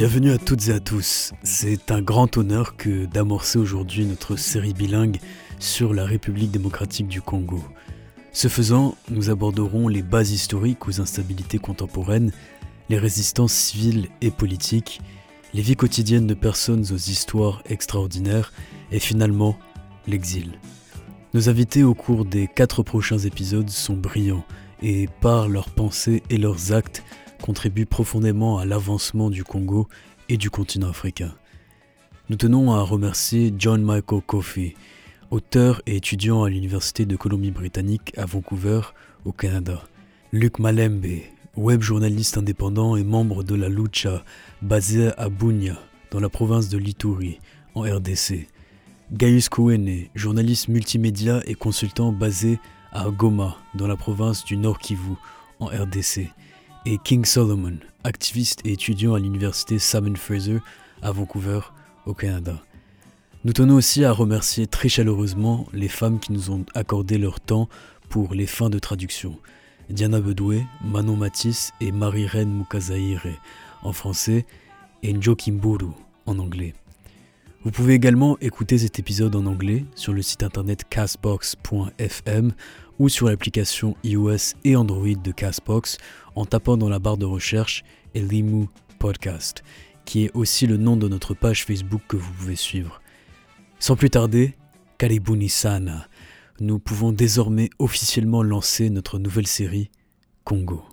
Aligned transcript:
Bienvenue 0.00 0.30
à 0.30 0.38
toutes 0.38 0.68
et 0.68 0.72
à 0.72 0.80
tous. 0.80 1.34
C'est 1.42 1.90
un 1.90 2.00
grand 2.00 2.38
honneur 2.38 2.78
que 2.78 3.04
d'amorcer 3.04 3.58
aujourd'hui 3.58 4.06
notre 4.06 4.34
série 4.34 4.72
bilingue 4.72 5.18
sur 5.58 5.92
la 5.92 6.06
République 6.06 6.50
démocratique 6.50 7.06
du 7.06 7.20
Congo. 7.20 7.62
Ce 8.32 8.48
faisant, 8.48 8.96
nous 9.10 9.28
aborderons 9.28 9.88
les 9.88 10.00
bases 10.00 10.30
historiques 10.30 10.88
aux 10.88 11.02
instabilités 11.02 11.58
contemporaines, 11.58 12.32
les 12.88 12.96
résistances 12.96 13.52
civiles 13.52 14.08
et 14.22 14.30
politiques, 14.30 15.02
les 15.52 15.60
vies 15.60 15.76
quotidiennes 15.76 16.26
de 16.26 16.32
personnes 16.32 16.86
aux 16.92 17.10
histoires 17.10 17.62
extraordinaires 17.66 18.54
et 18.92 19.00
finalement 19.00 19.58
l'exil. 20.06 20.52
Nos 21.34 21.50
invités 21.50 21.84
au 21.84 21.92
cours 21.92 22.24
des 22.24 22.48
quatre 22.48 22.82
prochains 22.82 23.18
épisodes 23.18 23.68
sont 23.68 23.98
brillants 23.98 24.46
et 24.80 25.10
par 25.20 25.46
leurs 25.46 25.68
pensées 25.68 26.22
et 26.30 26.38
leurs 26.38 26.72
actes 26.72 27.02
contribuent 27.40 27.86
profondément 27.86 28.58
à 28.58 28.64
l'avancement 28.64 29.30
du 29.30 29.44
Congo 29.44 29.88
et 30.28 30.36
du 30.36 30.50
continent 30.50 30.88
africain. 30.88 31.34
Nous 32.28 32.36
tenons 32.36 32.72
à 32.72 32.82
remercier 32.82 33.52
John 33.58 33.82
Michael 33.82 34.22
Coffey, 34.24 34.74
auteur 35.30 35.82
et 35.86 35.96
étudiant 35.96 36.44
à 36.44 36.50
l'Université 36.50 37.04
de 37.04 37.16
Colombie-Britannique 37.16 38.12
à 38.16 38.26
Vancouver, 38.26 38.80
au 39.24 39.32
Canada. 39.32 39.82
Luc 40.32 40.60
Malembe, 40.60 41.22
web 41.56 41.82
journaliste 41.82 42.38
indépendant 42.38 42.94
et 42.96 43.02
membre 43.02 43.42
de 43.42 43.54
la 43.56 43.68
Lucha, 43.68 44.22
basé 44.62 45.10
à 45.18 45.28
Bunia, 45.28 45.76
dans 46.12 46.20
la 46.20 46.28
province 46.28 46.68
de 46.68 46.78
Lituri, 46.78 47.40
en 47.74 47.80
RDC. 47.82 48.46
Gaius 49.12 49.48
Kouene, 49.48 50.06
journaliste 50.14 50.68
multimédia 50.68 51.40
et 51.46 51.54
consultant 51.54 52.12
basé 52.12 52.60
à 52.92 53.08
Goma, 53.10 53.56
dans 53.74 53.88
la 53.88 53.96
province 53.96 54.44
du 54.44 54.56
Nord 54.56 54.78
Kivu, 54.78 55.14
en 55.58 55.66
RDC 55.66 56.30
et 56.86 56.98
King 56.98 57.24
Solomon, 57.24 57.76
activiste 58.04 58.60
et 58.64 58.72
étudiant 58.72 59.14
à 59.14 59.18
l'université 59.18 59.78
Simon 59.78 60.14
Fraser 60.14 60.58
à 61.02 61.12
Vancouver, 61.12 61.60
au 62.06 62.14
Canada. 62.14 62.62
Nous 63.44 63.52
tenons 63.52 63.76
aussi 63.76 64.04
à 64.04 64.12
remercier 64.12 64.66
très 64.66 64.88
chaleureusement 64.88 65.66
les 65.72 65.88
femmes 65.88 66.20
qui 66.20 66.32
nous 66.32 66.50
ont 66.50 66.64
accordé 66.74 67.18
leur 67.18 67.40
temps 67.40 67.68
pour 68.08 68.34
les 68.34 68.46
fins 68.46 68.70
de 68.70 68.78
traduction. 68.78 69.38
Diana 69.88 70.20
Bedoué, 70.20 70.64
Manon 70.84 71.16
Matisse 71.16 71.72
et 71.80 71.92
Marie-Reine 71.92 72.52
Mukazaire 72.52 73.26
en 73.82 73.92
français 73.92 74.46
et 75.02 75.12
Njokimburu 75.12 75.90
en 76.26 76.38
anglais. 76.38 76.74
Vous 77.62 77.70
pouvez 77.70 77.94
également 77.94 78.38
écouter 78.40 78.78
cet 78.78 78.98
épisode 78.98 79.36
en 79.36 79.44
anglais 79.46 79.84
sur 79.94 80.12
le 80.12 80.22
site 80.22 80.42
internet 80.42 80.84
castbox.fm 80.88 82.52
ou 83.00 83.08
sur 83.08 83.28
l'application 83.28 83.96
iOS 84.04 84.54
et 84.62 84.76
Android 84.76 85.08
de 85.08 85.32
Castbox 85.32 85.96
en 86.36 86.44
tapant 86.44 86.76
dans 86.76 86.90
la 86.90 86.98
barre 86.98 87.16
de 87.16 87.24
recherche 87.24 87.82
Elimu 88.14 88.66
Podcast, 88.98 89.64
qui 90.04 90.26
est 90.26 90.30
aussi 90.34 90.66
le 90.66 90.76
nom 90.76 90.98
de 90.98 91.08
notre 91.08 91.32
page 91.32 91.64
Facebook 91.64 92.02
que 92.06 92.18
vous 92.18 92.32
pouvez 92.34 92.56
suivre. 92.56 93.00
Sans 93.78 93.96
plus 93.96 94.10
tarder, 94.10 94.54
Karibuni 94.98 95.48
Sana, 95.48 96.08
nous 96.60 96.78
pouvons 96.78 97.10
désormais 97.10 97.70
officiellement 97.78 98.42
lancer 98.42 98.90
notre 98.90 99.18
nouvelle 99.18 99.46
série 99.46 99.90
Congo. 100.44 100.84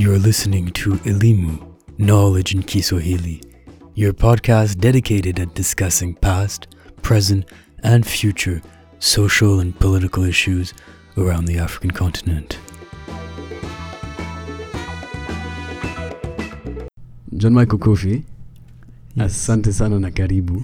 You 0.00 0.14
are 0.14 0.18
listening 0.18 0.70
to 0.80 0.92
Elimu, 1.04 1.62
Knowledge 1.98 2.54
in 2.54 2.62
Kiswahili, 2.62 3.42
your 3.94 4.14
podcast 4.14 4.78
dedicated 4.78 5.38
at 5.38 5.54
discussing 5.54 6.14
past, 6.14 6.68
present, 7.02 7.44
and 7.82 8.06
future 8.06 8.62
social 8.98 9.60
and 9.60 9.78
political 9.78 10.24
issues 10.24 10.72
around 11.18 11.44
the 11.44 11.58
African 11.58 11.90
continent. 11.90 12.58
John 17.36 17.52
Michael 17.52 17.78
Kofi, 17.78 18.22
asante 19.18 19.72
sana 19.72 19.98
na 20.00 20.10
karibu. 20.10 20.62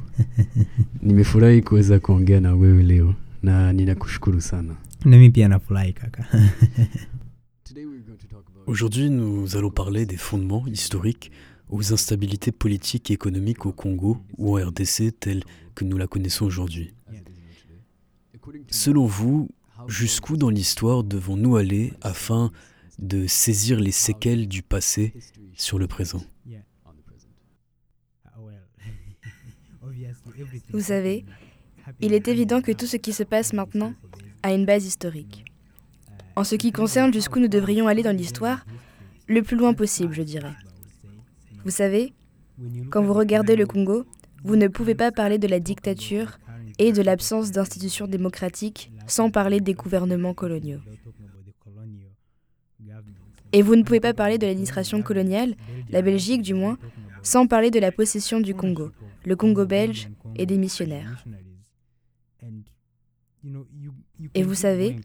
Nimefurahi 1.02 1.62
kuweza 1.62 1.98
kuongea 2.00 2.40
na 2.40 2.54
wewe 2.54 2.82
leo 2.82 3.14
na 3.42 3.72
ninakushukuru 3.72 4.40
sana. 4.40 4.74
nami 5.04 5.30
pia 5.30 5.48
nafurahi 5.48 5.92
kaka 5.92 6.24
Aujourd'hui, 8.66 9.10
nous 9.10 9.56
allons 9.56 9.70
parler 9.70 10.06
des 10.06 10.16
fondements 10.16 10.66
historiques 10.66 11.30
aux 11.68 11.92
instabilités 11.92 12.50
politiques 12.50 13.10
et 13.10 13.14
économiques 13.14 13.64
au 13.64 13.72
Congo 13.72 14.18
ou 14.38 14.58
en 14.58 14.66
RDC 14.66 15.18
telles 15.20 15.44
que 15.76 15.84
nous 15.84 15.96
la 15.96 16.08
connaissons 16.08 16.44
aujourd'hui. 16.46 16.92
Selon 18.68 19.06
vous, 19.06 19.48
jusqu'où 19.86 20.36
dans 20.36 20.50
l'histoire 20.50 21.04
devons-nous 21.04 21.56
aller 21.56 21.92
afin 22.02 22.50
de 22.98 23.26
saisir 23.28 23.78
les 23.78 23.92
séquelles 23.92 24.48
du 24.48 24.62
passé 24.62 25.14
sur 25.54 25.78
le 25.78 25.86
présent? 25.86 26.22
Vous 30.72 30.80
savez, 30.80 31.24
il 32.00 32.12
est 32.12 32.26
évident 32.26 32.60
que 32.60 32.72
tout 32.72 32.86
ce 32.86 32.96
qui 32.96 33.12
se 33.12 33.22
passe 33.22 33.52
maintenant 33.52 33.94
a 34.42 34.52
une 34.52 34.66
base 34.66 34.86
historique. 34.86 35.45
En 36.36 36.44
ce 36.44 36.54
qui 36.54 36.70
concerne 36.70 37.12
jusqu'où 37.12 37.40
nous 37.40 37.48
devrions 37.48 37.88
aller 37.88 38.02
dans 38.02 38.14
l'histoire, 38.14 38.66
le 39.26 39.42
plus 39.42 39.56
loin 39.56 39.72
possible, 39.72 40.12
je 40.14 40.22
dirais. 40.22 40.54
Vous 41.64 41.70
savez, 41.70 42.12
quand 42.90 43.02
vous 43.02 43.14
regardez 43.14 43.56
le 43.56 43.66
Congo, 43.66 44.04
vous 44.44 44.56
ne 44.56 44.68
pouvez 44.68 44.94
pas 44.94 45.10
parler 45.10 45.38
de 45.38 45.48
la 45.48 45.60
dictature 45.60 46.38
et 46.78 46.92
de 46.92 47.02
l'absence 47.02 47.50
d'institutions 47.52 48.06
démocratiques 48.06 48.92
sans 49.06 49.30
parler 49.30 49.60
des 49.60 49.72
gouvernements 49.72 50.34
coloniaux. 50.34 50.80
Et 53.52 53.62
vous 53.62 53.74
ne 53.74 53.82
pouvez 53.82 54.00
pas 54.00 54.12
parler 54.12 54.36
de 54.36 54.46
l'administration 54.46 55.00
coloniale, 55.02 55.54
la 55.88 56.02
Belgique 56.02 56.42
du 56.42 56.52
moins, 56.52 56.76
sans 57.22 57.46
parler 57.46 57.70
de 57.70 57.80
la 57.80 57.92
possession 57.92 58.40
du 58.40 58.54
Congo, 58.54 58.90
le 59.24 59.36
Congo 59.36 59.64
belge 59.64 60.10
et 60.36 60.44
des 60.44 60.58
missionnaires. 60.58 61.24
Et 64.34 64.42
vous 64.42 64.54
savez, 64.54 64.96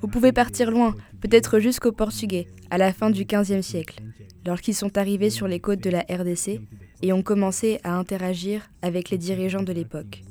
vous 0.00 0.08
pouvez 0.08 0.32
partir 0.32 0.70
loin, 0.70 0.94
peut-être 1.20 1.58
jusqu'aux 1.58 1.92
Portugais, 1.92 2.46
à 2.70 2.78
la 2.78 2.92
fin 2.92 3.10
du 3.10 3.24
XVe 3.24 3.62
siècle, 3.62 4.02
lorsqu'ils 4.44 4.74
sont 4.74 4.96
arrivés 4.96 5.30
sur 5.30 5.48
les 5.48 5.60
côtes 5.60 5.82
de 5.82 5.90
la 5.90 6.00
RDC 6.08 6.60
et 7.02 7.12
ont 7.12 7.22
commencé 7.22 7.80
à 7.82 7.96
interagir 7.96 8.68
avec 8.82 9.10
les 9.10 9.18
dirigeants 9.18 9.62
de 9.62 9.72
l'époque, 9.72 10.22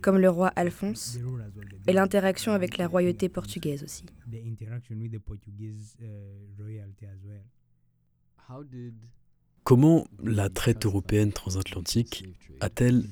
comme 0.00 0.18
le 0.18 0.30
roi 0.30 0.48
Alphonse, 0.54 1.18
et 1.86 1.92
l'interaction 1.92 2.52
avec 2.52 2.78
la 2.78 2.86
royauté 2.86 3.28
portugaise 3.28 3.82
aussi. 3.82 4.04
Comment 9.64 10.06
la 10.22 10.50
traite 10.50 10.84
européenne 10.84 11.32
transatlantique 11.32 12.24
a-t-elle 12.60 13.04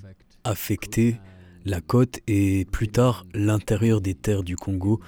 affecté 0.44 1.18
la 1.64 1.80
côte 1.80 2.20
et 2.26 2.66
plus 2.70 2.88
tard 2.88 3.26
l'intérieur 3.34 4.00
des 4.00 4.14
terres 4.14 4.42
du 4.42 4.56
Congo 4.56 5.00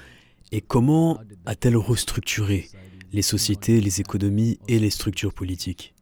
et 0.53 0.60
comment 0.60 1.20
a-t-elle 1.47 1.76
restructuré 1.76 2.69
les 3.12 3.22
sociétés, 3.22 3.81
les 3.81 4.00
économies 4.00 4.59
et 4.69 4.78
les 4.78 4.91
structures 4.91 5.32
politiques? 5.32 5.94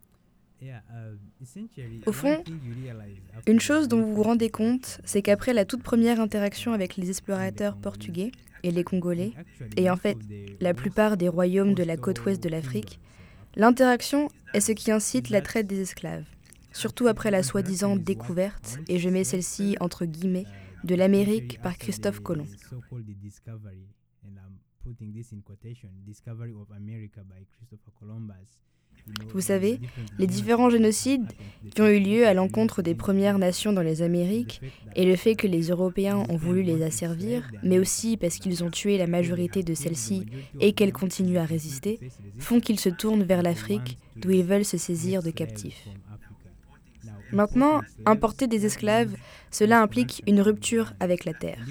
Au 2.06 2.12
fond, 2.12 2.42
une 3.46 3.60
chose 3.60 3.88
dont 3.88 4.00
vous 4.00 4.14
vous 4.14 4.22
rendez 4.22 4.50
compte, 4.50 5.00
c'est 5.04 5.22
qu'après 5.22 5.52
la 5.52 5.64
toute 5.64 5.82
première 5.82 6.20
interaction 6.20 6.72
avec 6.72 6.96
les 6.96 7.10
explorateurs 7.10 7.76
portugais 7.76 8.30
et 8.62 8.70
les 8.70 8.84
Congolais, 8.84 9.32
et 9.76 9.90
en 9.90 9.96
fait 9.96 10.16
la 10.60 10.72
plupart 10.72 11.16
des 11.16 11.28
royaumes 11.28 11.74
de 11.74 11.82
la 11.82 11.96
côte 11.96 12.24
ouest 12.24 12.42
de 12.42 12.48
l'Afrique, 12.48 13.00
l'interaction 13.56 14.28
est 14.54 14.60
ce 14.60 14.72
qui 14.72 14.92
incite 14.92 15.30
la 15.30 15.42
traite 15.42 15.66
des 15.66 15.80
esclaves 15.80 16.24
surtout 16.72 17.06
après 17.06 17.30
la 17.30 17.42
soi-disant 17.42 17.96
découverte, 17.96 18.78
et 18.88 18.98
je 18.98 19.08
mets 19.08 19.24
celle-ci 19.24 19.76
entre 19.80 20.04
guillemets, 20.04 20.46
de 20.84 20.94
l'Amérique 20.94 21.60
par 21.62 21.78
Christophe 21.78 22.20
Colomb. 22.20 22.46
Vous 29.32 29.40
savez, 29.40 29.80
les 30.18 30.26
différents 30.26 30.70
génocides 30.70 31.32
qui 31.74 31.82
ont 31.82 31.88
eu 31.88 31.98
lieu 31.98 32.26
à 32.26 32.34
l'encontre 32.34 32.82
des 32.82 32.94
Premières 32.94 33.38
Nations 33.38 33.72
dans 33.72 33.82
les 33.82 34.02
Amériques 34.02 34.60
et 34.94 35.04
le 35.04 35.16
fait 35.16 35.34
que 35.34 35.46
les 35.46 35.68
Européens 35.68 36.24
ont 36.28 36.36
voulu 36.36 36.62
les 36.62 36.82
asservir, 36.82 37.50
mais 37.62 37.78
aussi 37.78 38.16
parce 38.16 38.36
qu'ils 38.36 38.62
ont 38.62 38.70
tué 38.70 38.98
la 38.98 39.06
majorité 39.06 39.62
de 39.62 39.74
celles-ci 39.74 40.26
et 40.60 40.72
qu'elles 40.72 40.92
continuent 40.92 41.38
à 41.38 41.44
résister, 41.44 41.98
font 42.38 42.60
qu'ils 42.60 42.80
se 42.80 42.90
tournent 42.90 43.24
vers 43.24 43.42
l'Afrique 43.42 43.98
d'où 44.16 44.30
ils 44.30 44.44
veulent 44.44 44.64
se 44.64 44.78
saisir 44.78 45.22
de 45.22 45.30
captifs. 45.30 45.88
Maintenant, 47.32 47.80
importer 48.04 48.46
des 48.46 48.66
esclaves, 48.66 49.14
cela 49.50 49.80
implique 49.80 50.22
une 50.26 50.40
rupture 50.40 50.92
avec 51.00 51.24
la 51.24 51.32
terre. 51.32 51.64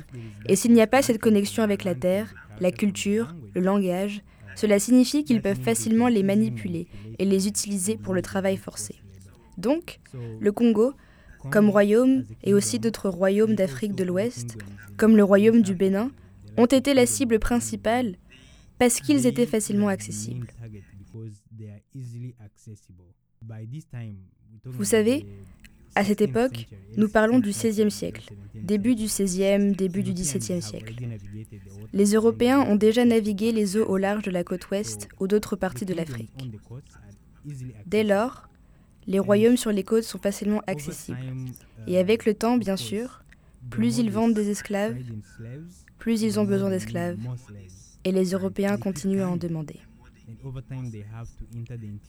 Et 0.48 0.56
s'il 0.56 0.74
n'y 0.74 0.82
a 0.82 0.88
pas 0.88 1.02
cette 1.02 1.22
connexion 1.22 1.64
avec 1.64 1.84
la 1.84 1.96
terre, 1.96 2.34
la 2.60 2.72
culture, 2.72 3.36
le 3.54 3.62
langage, 3.62 4.22
cela 4.56 4.80
signifie 4.80 5.24
qu'ils 5.24 5.42
peuvent 5.42 5.62
facilement 5.62 6.08
les 6.08 6.24
manipuler 6.24 6.88
et 7.20 7.26
les 7.26 7.48
utiliser 7.48 7.98
pour 7.98 8.14
le 8.14 8.22
travail 8.22 8.58
forcé. 8.58 8.96
Donc, 9.58 10.00
le 10.40 10.52
Congo, 10.52 10.94
comme 11.50 11.70
royaume 11.70 12.26
et 12.44 12.54
aussi 12.54 12.80
d'autres 12.80 13.10
royaumes 13.10 13.56
d'Afrique 13.56 13.96
de 13.96 14.04
l'Ouest, 14.04 14.58
comme 14.98 15.16
le 15.16 15.24
royaume 15.24 15.62
du 15.62 15.76
Bénin, 15.76 16.12
ont 16.58 16.66
été 16.66 16.94
la 16.94 17.06
cible 17.06 17.40
principale 17.40 18.16
parce 18.78 19.00
qu'ils 19.00 19.26
étaient 19.28 19.46
facilement 19.46 19.88
accessibles. 19.88 20.48
Vous 24.66 24.84
savez, 24.84 25.26
à 25.96 26.06
cette 26.06 26.22
époque, 26.22 26.68
nous 26.96 27.10
parlons 27.10 27.40
du 27.40 27.50
XVIe 27.50 27.92
siècle, 27.92 28.34
début 28.56 28.96
du 28.96 29.06
XVIe, 29.06 29.76
début 29.76 30.04
du 30.04 30.14
XVIIe 30.14 30.62
siècle. 30.62 30.96
Les 31.94 32.14
Européens 32.14 32.62
ont 32.62 32.76
déjà 32.76 33.04
navigué 33.04 33.52
les 33.52 33.78
eaux 33.78 33.86
au 33.86 33.98
large 33.98 34.24
de 34.24 34.32
la 34.32 34.44
côte 34.44 34.70
ouest 34.70 35.10
ou 35.20 35.28
d'autres 35.28 35.56
parties 35.56 35.86
de 35.86 35.94
l'Afrique. 35.94 36.52
Dès 37.86 38.04
lors, 38.04 38.48
les 39.08 39.20
royaumes 39.20 39.58
sur 39.58 39.72
les 39.72 39.84
côtes 39.84 40.04
sont 40.04 40.20
facilement 40.20 40.62
accessibles. 40.68 41.18
Et 41.88 41.98
avec 41.98 42.26
le 42.26 42.36
temps, 42.36 42.58
bien 42.58 42.78
sûr, 42.78 43.24
plus 43.70 43.98
ils 43.98 44.12
vendent 44.12 44.34
des 44.34 44.50
esclaves, 44.50 44.98
plus 45.98 46.22
ils 46.22 46.40
ont 46.40 46.46
besoin 46.46 46.70
d'esclaves. 46.70 47.18
Et 48.06 48.12
les 48.12 48.32
Européens 48.32 48.78
continuent 48.78 49.22
à 49.22 49.30
en 49.30 49.38
demander. 49.38 49.80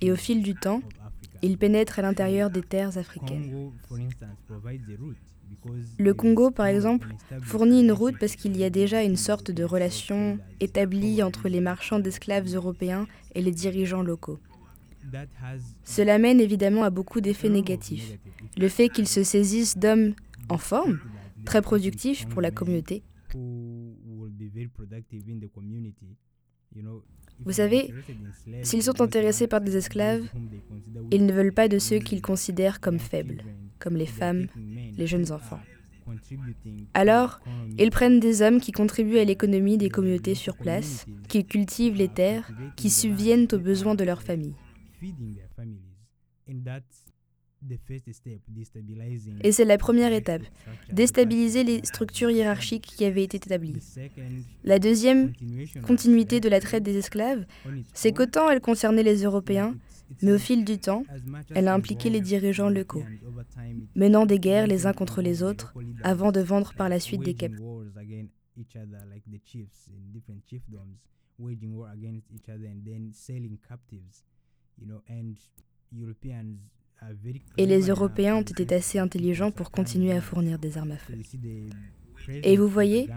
Et 0.01 0.13
au 0.13 0.17
fil 0.17 0.43
du 0.43 0.55
temps, 0.55 0.83
ils 1.43 1.59
pénètrent 1.59 1.99
à 1.99 2.03
l'intérieur 2.03 2.51
des 2.51 2.63
terres 2.63 2.99
africaines. 2.99 3.71
Le 5.99 6.15
Congo, 6.15 6.51
par 6.51 6.67
exemple, 6.67 7.09
fournit 7.43 7.83
une 7.83 7.93
route 7.93 8.19
parce 8.19 8.37
qu'il 8.37 8.57
y 8.57 8.65
a 8.65 8.71
déjà 8.71 9.03
une 9.03 9.17
sorte 9.17 9.51
de 9.51 9.65
relation 9.65 10.39
établie 10.61 11.23
entre 11.23 11.49
les 11.49 11.61
marchands 11.61 11.99
d'esclaves 11.99 12.55
européens 12.55 13.07
et 13.35 13.43
les 13.43 13.53
dirigeants 13.53 14.03
locaux. 14.03 14.39
Cela 15.85 16.19
mène 16.19 16.41
évidemment 16.41 16.85
à 16.85 16.91
beaucoup 16.91 17.21
d'effets 17.21 17.49
négatifs. 17.49 18.19
Le 18.57 18.69
fait 18.69 18.89
qu'ils 18.89 19.09
se 19.09 19.23
saisissent 19.23 19.77
d'hommes 19.77 20.15
en 20.49 20.59
forme, 20.59 21.01
très 21.45 21.63
productifs 21.63 22.27
pour 22.27 22.41
la 22.41 22.51
communauté. 22.51 23.03
Vous 27.45 27.53
savez, 27.53 27.93
s'ils 28.63 28.83
sont 28.83 29.01
intéressés 29.01 29.47
par 29.47 29.61
des 29.61 29.77
esclaves, 29.77 30.25
ils 31.11 31.27
ne 31.27 31.33
veulent 31.33 31.53
pas 31.53 31.69
de 31.69 31.79
ceux 31.79 31.99
qu'ils 31.99 32.23
considèrent 32.23 32.81
comme 32.81 32.99
faibles, 32.99 33.43
comme 33.79 33.97
les 33.97 34.07
femmes, 34.07 34.47
les 34.97 35.07
jeunes 35.07 35.33
enfants. 35.33 35.61
Alors, 36.95 37.41
ils 37.79 37.91
prennent 37.91 38.21
des 38.21 38.43
hommes 38.43 38.61
qui 38.61 38.73
contribuent 38.73 39.19
à 39.19 39.25
l'économie 39.25 39.79
des 39.79 39.91
communautés 39.91 40.35
sur 40.35 40.57
place, 40.57 41.07
qui 41.29 41.45
cultivent 41.45 41.97
les 41.97 42.09
terres, 42.09 42.51
qui 42.77 42.91
subviennent 42.91 43.49
aux 43.53 43.59
besoins 43.59 43.95
de 43.95 44.05
leur 44.05 44.23
famille. 44.23 44.55
Et 49.43 49.53
c'est 49.53 49.65
la 49.65 49.79
première 49.79 50.13
étape, 50.13 50.43
déstabiliser 50.93 51.65
les 51.65 51.85
structures 51.85 52.31
hiérarchiques 52.31 52.87
qui 52.87 53.05
avaient 53.05 53.23
été 53.23 53.37
établies. 53.37 53.77
La 54.65 54.79
deuxième 54.79 55.33
continuité 55.87 56.41
de 56.41 56.49
la 56.49 56.61
traite 56.61 56.83
des 56.83 56.97
esclaves, 56.97 57.45
c'est 57.95 58.13
qu'autant 58.13 58.51
elle 58.51 58.61
concernait 58.61 59.03
les 59.03 59.23
Européens, 59.23 59.75
mais 60.21 60.33
au 60.33 60.39
fil 60.39 60.65
du 60.65 60.79
temps, 60.79 61.05
elle 61.55 61.69
a 61.69 61.75
impliqué 61.75 62.11
les 62.11 62.21
dirigeants 62.21 62.69
locaux, 62.69 63.05
menant 63.95 64.27
des 64.27 64.39
guerres 64.39 64.67
les 64.67 64.87
uns 64.87 64.93
contre 64.93 65.23
les 65.23 65.43
autres 65.43 65.75
avant 66.03 66.33
de 66.33 66.41
vendre 66.41 66.75
par 66.75 66.89
la 66.89 67.01
suite 67.01 67.23
des 67.23 67.35
captifs. 67.35 67.61
Et 77.59 77.67
les 77.67 77.89
Européens 77.89 78.37
ont 78.37 78.43
été 78.43 78.75
assez 78.75 78.99
intelligents 78.99 79.51
pour 79.51 79.71
continuer 79.71 80.13
à 80.13 80.21
fournir 80.21 80.59
des 80.59 80.79
armes 80.79 80.93
à 80.93 80.97
feu. 80.97 81.15
Et 82.29 82.57
vous 82.57 82.69
voyez, 82.69 83.09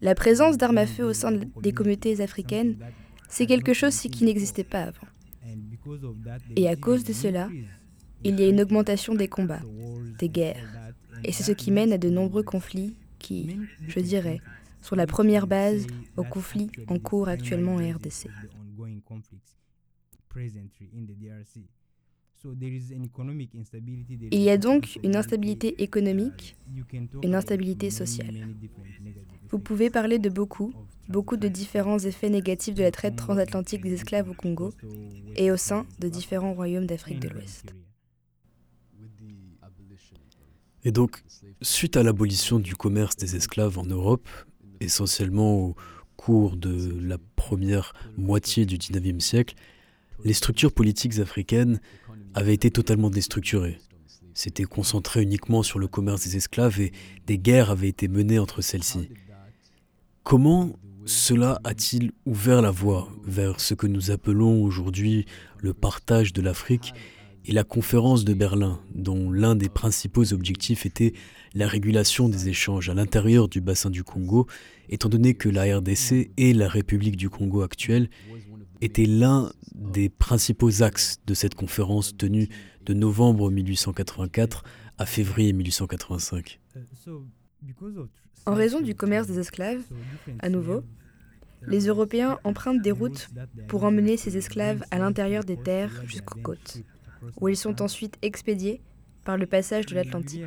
la 0.00 0.14
présence 0.14 0.56
d'armes 0.56 0.78
à 0.78 0.86
feu 0.86 1.04
au 1.04 1.12
sein 1.12 1.32
des 1.62 1.72
communautés 1.72 2.20
africaines, 2.20 2.76
c'est 3.28 3.46
quelque 3.46 3.72
chose 3.72 3.96
qui 3.96 4.24
n'existait 4.24 4.64
pas 4.64 4.84
avant. 4.84 5.06
Et 6.56 6.68
à 6.68 6.76
cause 6.76 7.04
de 7.04 7.12
cela, 7.12 7.48
il 8.24 8.38
y 8.38 8.44
a 8.44 8.48
une 8.48 8.60
augmentation 8.60 9.14
des 9.14 9.28
combats, 9.28 9.62
des 10.18 10.28
guerres. 10.28 10.92
Et 11.24 11.32
c'est 11.32 11.42
ce 11.42 11.52
qui 11.52 11.70
mène 11.70 11.92
à 11.92 11.98
de 11.98 12.10
nombreux 12.10 12.42
conflits 12.42 12.94
qui, 13.18 13.58
je 13.86 14.00
dirais, 14.00 14.40
sont 14.82 14.96
la 14.96 15.06
première 15.06 15.46
base 15.46 15.86
aux 16.16 16.24
conflits 16.24 16.70
en 16.88 16.98
cours 16.98 17.28
actuellement 17.28 17.76
en 17.76 17.92
RDC. 17.92 18.28
Il 24.32 24.40
y 24.40 24.50
a 24.50 24.56
donc 24.56 24.98
une 25.02 25.16
instabilité 25.16 25.82
économique, 25.82 26.56
une 27.22 27.34
instabilité 27.34 27.90
sociale. 27.90 28.48
Vous 29.50 29.58
pouvez 29.58 29.90
parler 29.90 30.18
de 30.18 30.28
beaucoup, 30.28 30.72
beaucoup 31.08 31.36
de 31.36 31.48
différents 31.48 31.98
effets 31.98 32.30
négatifs 32.30 32.74
de 32.74 32.82
la 32.82 32.90
traite 32.90 33.16
transatlantique 33.16 33.82
des 33.82 33.94
esclaves 33.94 34.30
au 34.30 34.34
Congo 34.34 34.72
et 35.36 35.50
au 35.50 35.56
sein 35.56 35.86
de 35.98 36.08
différents 36.08 36.54
royaumes 36.54 36.86
d'Afrique 36.86 37.20
de 37.20 37.28
l'Ouest. 37.28 37.74
Et 40.84 40.92
donc, 40.92 41.22
suite 41.60 41.96
à 41.96 42.02
l'abolition 42.02 42.58
du 42.58 42.74
commerce 42.74 43.16
des 43.16 43.36
esclaves 43.36 43.78
en 43.78 43.84
Europe, 43.84 44.28
essentiellement 44.80 45.56
au 45.56 45.76
cours 46.16 46.56
de 46.56 46.98
la 47.00 47.18
première 47.36 47.92
moitié 48.16 48.64
du 48.64 48.78
19e 48.78 49.20
siècle, 49.20 49.54
les 50.24 50.32
structures 50.32 50.72
politiques 50.72 51.18
africaines 51.18 51.80
avaient 52.34 52.54
été 52.54 52.70
totalement 52.70 53.10
déstructurées. 53.10 53.78
C'était 54.34 54.64
concentré 54.64 55.22
uniquement 55.22 55.62
sur 55.62 55.78
le 55.78 55.88
commerce 55.88 56.24
des 56.24 56.36
esclaves 56.36 56.80
et 56.80 56.92
des 57.26 57.38
guerres 57.38 57.70
avaient 57.70 57.88
été 57.88 58.08
menées 58.08 58.38
entre 58.38 58.62
celles-ci. 58.62 59.10
Comment 60.22 60.72
cela 61.06 61.60
a-t-il 61.64 62.12
ouvert 62.26 62.62
la 62.62 62.70
voie 62.70 63.08
vers 63.24 63.60
ce 63.60 63.74
que 63.74 63.86
nous 63.86 64.10
appelons 64.10 64.62
aujourd'hui 64.62 65.26
le 65.58 65.74
partage 65.74 66.32
de 66.32 66.42
l'Afrique 66.42 66.92
et 67.46 67.52
la 67.52 67.64
conférence 67.64 68.24
de 68.24 68.34
Berlin, 68.34 68.80
dont 68.94 69.30
l'un 69.30 69.56
des 69.56 69.68
principaux 69.68 70.32
objectifs 70.32 70.86
était 70.86 71.14
la 71.54 71.66
régulation 71.66 72.28
des 72.28 72.48
échanges 72.48 72.90
à 72.90 72.94
l'intérieur 72.94 73.48
du 73.48 73.60
bassin 73.60 73.90
du 73.90 74.04
Congo, 74.04 74.46
étant 74.88 75.08
donné 75.08 75.34
que 75.34 75.48
la 75.48 75.78
RDC 75.78 76.30
et 76.36 76.52
la 76.52 76.68
République 76.68 77.16
du 77.16 77.30
Congo 77.30 77.62
actuelle 77.62 78.08
étaient 78.80 79.06
l'un 79.06 79.52
des 79.74 80.08
principaux 80.08 80.82
axes 80.82 81.20
de 81.26 81.34
cette 81.34 81.54
conférence 81.54 82.16
tenue 82.16 82.48
de 82.84 82.94
novembre 82.94 83.50
1884 83.50 84.64
à 84.98 85.06
février 85.06 85.52
1885. 85.52 86.60
En 88.46 88.54
raison 88.54 88.80
du 88.80 88.94
commerce 88.94 89.26
des 89.26 89.38
esclaves, 89.38 89.82
à 90.40 90.48
nouveau, 90.48 90.82
les 91.66 91.86
Européens 91.86 92.38
empruntent 92.44 92.82
des 92.82 92.90
routes 92.90 93.28
pour 93.68 93.84
emmener 93.84 94.16
ces 94.16 94.36
esclaves 94.36 94.82
à 94.90 94.98
l'intérieur 94.98 95.44
des 95.44 95.56
terres 95.56 96.02
jusqu'aux 96.06 96.40
côtes, 96.40 96.78
où 97.40 97.48
ils 97.48 97.56
sont 97.56 97.82
ensuite 97.82 98.16
expédiés 98.22 98.80
par 99.24 99.36
le 99.36 99.46
passage 99.46 99.86
de 99.86 99.94
l'Atlantique. 99.94 100.44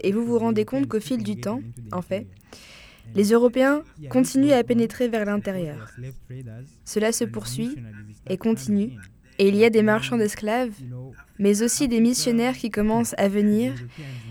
Et 0.00 0.12
vous 0.12 0.24
vous 0.24 0.38
rendez 0.38 0.64
compte 0.64 0.86
qu'au 0.86 1.00
fil 1.00 1.22
du 1.22 1.36
temps, 1.36 1.62
en 1.92 2.02
fait, 2.02 2.26
les 3.14 3.32
Européens 3.32 3.82
continuent 4.10 4.52
à 4.52 4.64
pénétrer 4.64 5.08
vers 5.08 5.24
l'intérieur. 5.24 5.90
Cela 6.84 7.12
se 7.12 7.24
poursuit 7.24 7.76
et 8.28 8.36
continue, 8.36 8.98
et 9.38 9.48
il 9.48 9.56
y 9.56 9.64
a 9.64 9.70
des 9.70 9.82
marchands 9.82 10.18
d'esclaves, 10.18 10.74
mais 11.38 11.62
aussi 11.62 11.88
des 11.88 12.00
missionnaires 12.00 12.56
qui 12.56 12.70
commencent 12.70 13.14
à 13.18 13.28
venir. 13.28 13.74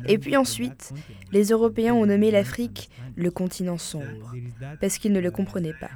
Et 0.08 0.18
puis 0.18 0.36
ensuite, 0.38 0.94
les 1.32 1.50
Européens 1.50 1.94
ont 1.94 2.06
nommé 2.06 2.32
l'Afrique 2.32 2.90
le 3.16 3.30
continent 3.30 3.78
sombre, 3.78 4.34
parce 4.80 4.98
qu'ils 4.98 5.12
ne 5.12 5.20
le 5.20 5.32
comprenaient 5.32 5.74
pas. 5.74 5.92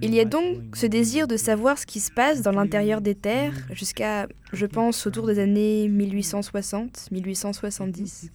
Il 0.00 0.14
y 0.14 0.20
a 0.20 0.24
donc 0.24 0.76
ce 0.76 0.86
désir 0.86 1.26
de 1.26 1.36
savoir 1.36 1.76
ce 1.78 1.86
qui 1.86 1.98
se 2.00 2.12
passe 2.12 2.42
dans 2.42 2.52
l'intérieur 2.52 3.00
des 3.00 3.16
terres 3.16 3.54
jusqu'à, 3.72 4.28
je 4.52 4.66
pense, 4.66 5.06
autour 5.06 5.26
des 5.26 5.38
années 5.38 5.88
1860-1870. 5.88 8.30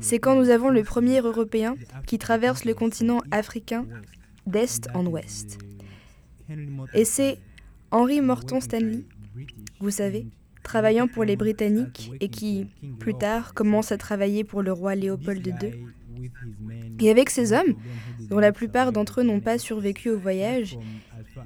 C'est 0.00 0.18
quand 0.18 0.36
nous 0.36 0.50
avons 0.50 0.70
le 0.70 0.82
premier 0.82 1.20
Européen 1.20 1.76
qui 2.06 2.18
traverse 2.18 2.64
le 2.64 2.74
continent 2.74 3.20
africain 3.30 3.86
d'est 4.46 4.88
en 4.94 5.06
ouest. 5.06 5.58
Et 6.94 7.04
c'est 7.04 7.38
Henry 7.90 8.20
Morton 8.20 8.60
Stanley, 8.60 9.04
vous 9.80 9.90
savez, 9.90 10.26
travaillant 10.62 11.08
pour 11.08 11.24
les 11.24 11.36
Britanniques 11.36 12.12
et 12.20 12.28
qui, 12.28 12.66
plus 12.98 13.14
tard, 13.14 13.54
commence 13.54 13.92
à 13.92 13.98
travailler 13.98 14.44
pour 14.44 14.62
le 14.62 14.72
roi 14.72 14.94
Léopold 14.94 15.46
II. 15.46 15.72
Et 17.00 17.10
avec 17.10 17.30
ces 17.30 17.52
hommes, 17.52 17.74
dont 18.28 18.38
la 18.38 18.52
plupart 18.52 18.92
d'entre 18.92 19.20
eux 19.20 19.24
n'ont 19.24 19.40
pas 19.40 19.58
survécu 19.58 20.10
au 20.10 20.18
voyage, 20.18 20.78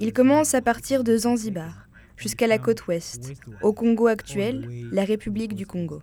il 0.00 0.12
commence 0.12 0.54
à 0.54 0.62
partir 0.62 1.04
de 1.04 1.16
Zanzibar 1.16 1.81
jusqu'à 2.22 2.46
la 2.46 2.58
côte 2.58 2.86
ouest, 2.86 3.32
au 3.62 3.72
Congo 3.72 4.06
actuel, 4.06 4.68
la 4.92 5.04
République 5.04 5.54
du 5.54 5.66
Congo. 5.66 6.00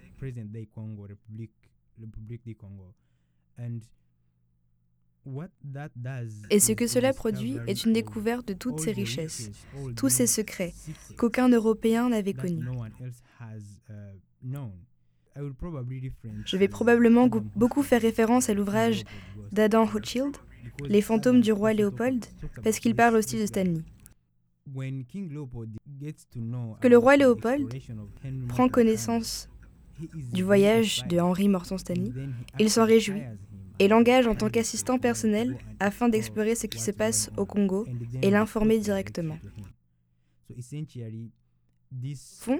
Et 6.49 6.59
ce 6.59 6.71
que 6.73 6.87
cela 6.87 7.13
produit 7.13 7.57
est 7.67 7.85
une 7.85 7.93
découverte 7.93 8.47
de 8.47 8.53
toutes 8.53 8.79
ces 8.79 8.91
richesses, 8.91 9.51
tous 9.95 10.09
ces 10.09 10.27
secrets 10.27 10.73
qu'aucun 11.17 11.49
Européen 11.49 12.09
n'avait 12.09 12.33
connus. 12.33 12.65
Je 16.45 16.57
vais 16.57 16.67
probablement 16.67 17.29
beaucoup 17.55 17.83
faire 17.83 18.01
référence 18.01 18.49
à 18.49 18.53
l'ouvrage 18.53 19.03
d'Adam 19.51 19.87
Hochschild, 19.93 20.35
Les 20.87 21.01
fantômes 21.01 21.41
du 21.41 21.51
roi 21.51 21.73
Léopold, 21.73 22.25
parce 22.63 22.79
qu'il 22.79 22.95
parle 22.95 23.15
aussi 23.15 23.39
de 23.39 23.45
Stanley. 23.45 23.83
Que 26.81 26.87
le 26.87 26.97
roi 26.97 27.17
Léopold 27.17 27.73
prend 28.47 28.69
connaissance 28.69 29.49
du 30.33 30.43
voyage 30.43 31.03
de 31.07 31.19
Henry 31.19 31.47
Morton 31.49 31.77
Stanley, 31.77 32.11
il 32.59 32.69
s'en 32.69 32.85
réjouit 32.85 33.21
et 33.79 33.87
l'engage 33.87 34.27
en 34.27 34.35
tant 34.35 34.49
qu'assistant 34.49 34.99
personnel 34.99 35.57
afin 35.79 36.09
d'explorer 36.09 36.55
ce 36.55 36.67
qui 36.67 36.79
se 36.79 36.91
passe 36.91 37.31
au 37.37 37.45
Congo 37.45 37.85
et 38.21 38.29
l'informer 38.29 38.79
directement. 38.79 39.39
Fond, 42.37 42.59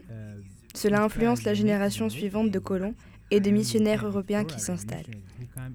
cela 0.73 1.03
influence 1.03 1.43
la 1.43 1.53
génération 1.53 2.09
suivante 2.09 2.51
de 2.51 2.59
colons 2.59 2.95
et 3.31 3.39
de 3.39 3.49
missionnaires 3.49 4.05
européens 4.05 4.45
qui 4.45 4.59
s'installent. 4.59 5.05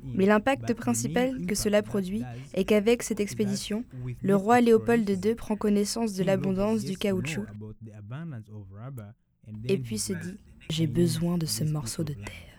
Mais 0.04 0.26
l'impact 0.26 0.75
principal 0.75 1.46
que 1.46 1.54
cela 1.54 1.82
produit 1.82 2.23
est 2.54 2.64
qu'avec 2.64 3.02
cette 3.02 3.20
expédition, 3.20 3.84
le 4.23 4.37
roi 4.37 4.61
Léopold 4.61 5.08
II 5.08 5.34
prend 5.34 5.56
connaissance 5.56 6.14
de 6.14 6.25
l'abondance 6.25 6.84
du 6.84 6.96
caoutchouc 6.96 7.46
et 9.68 9.78
puis 9.78 9.99
se 9.99 10.12
dit, 10.12 10.38
j'ai 10.70 10.87
besoin 10.87 11.38
de 11.38 11.46
ce 11.46 11.64
morceau 11.64 12.04
de 12.04 12.14
terre. 12.14 12.54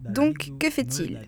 Donc, 0.00 0.50
que 0.58 0.68
fait-il? 0.68 1.20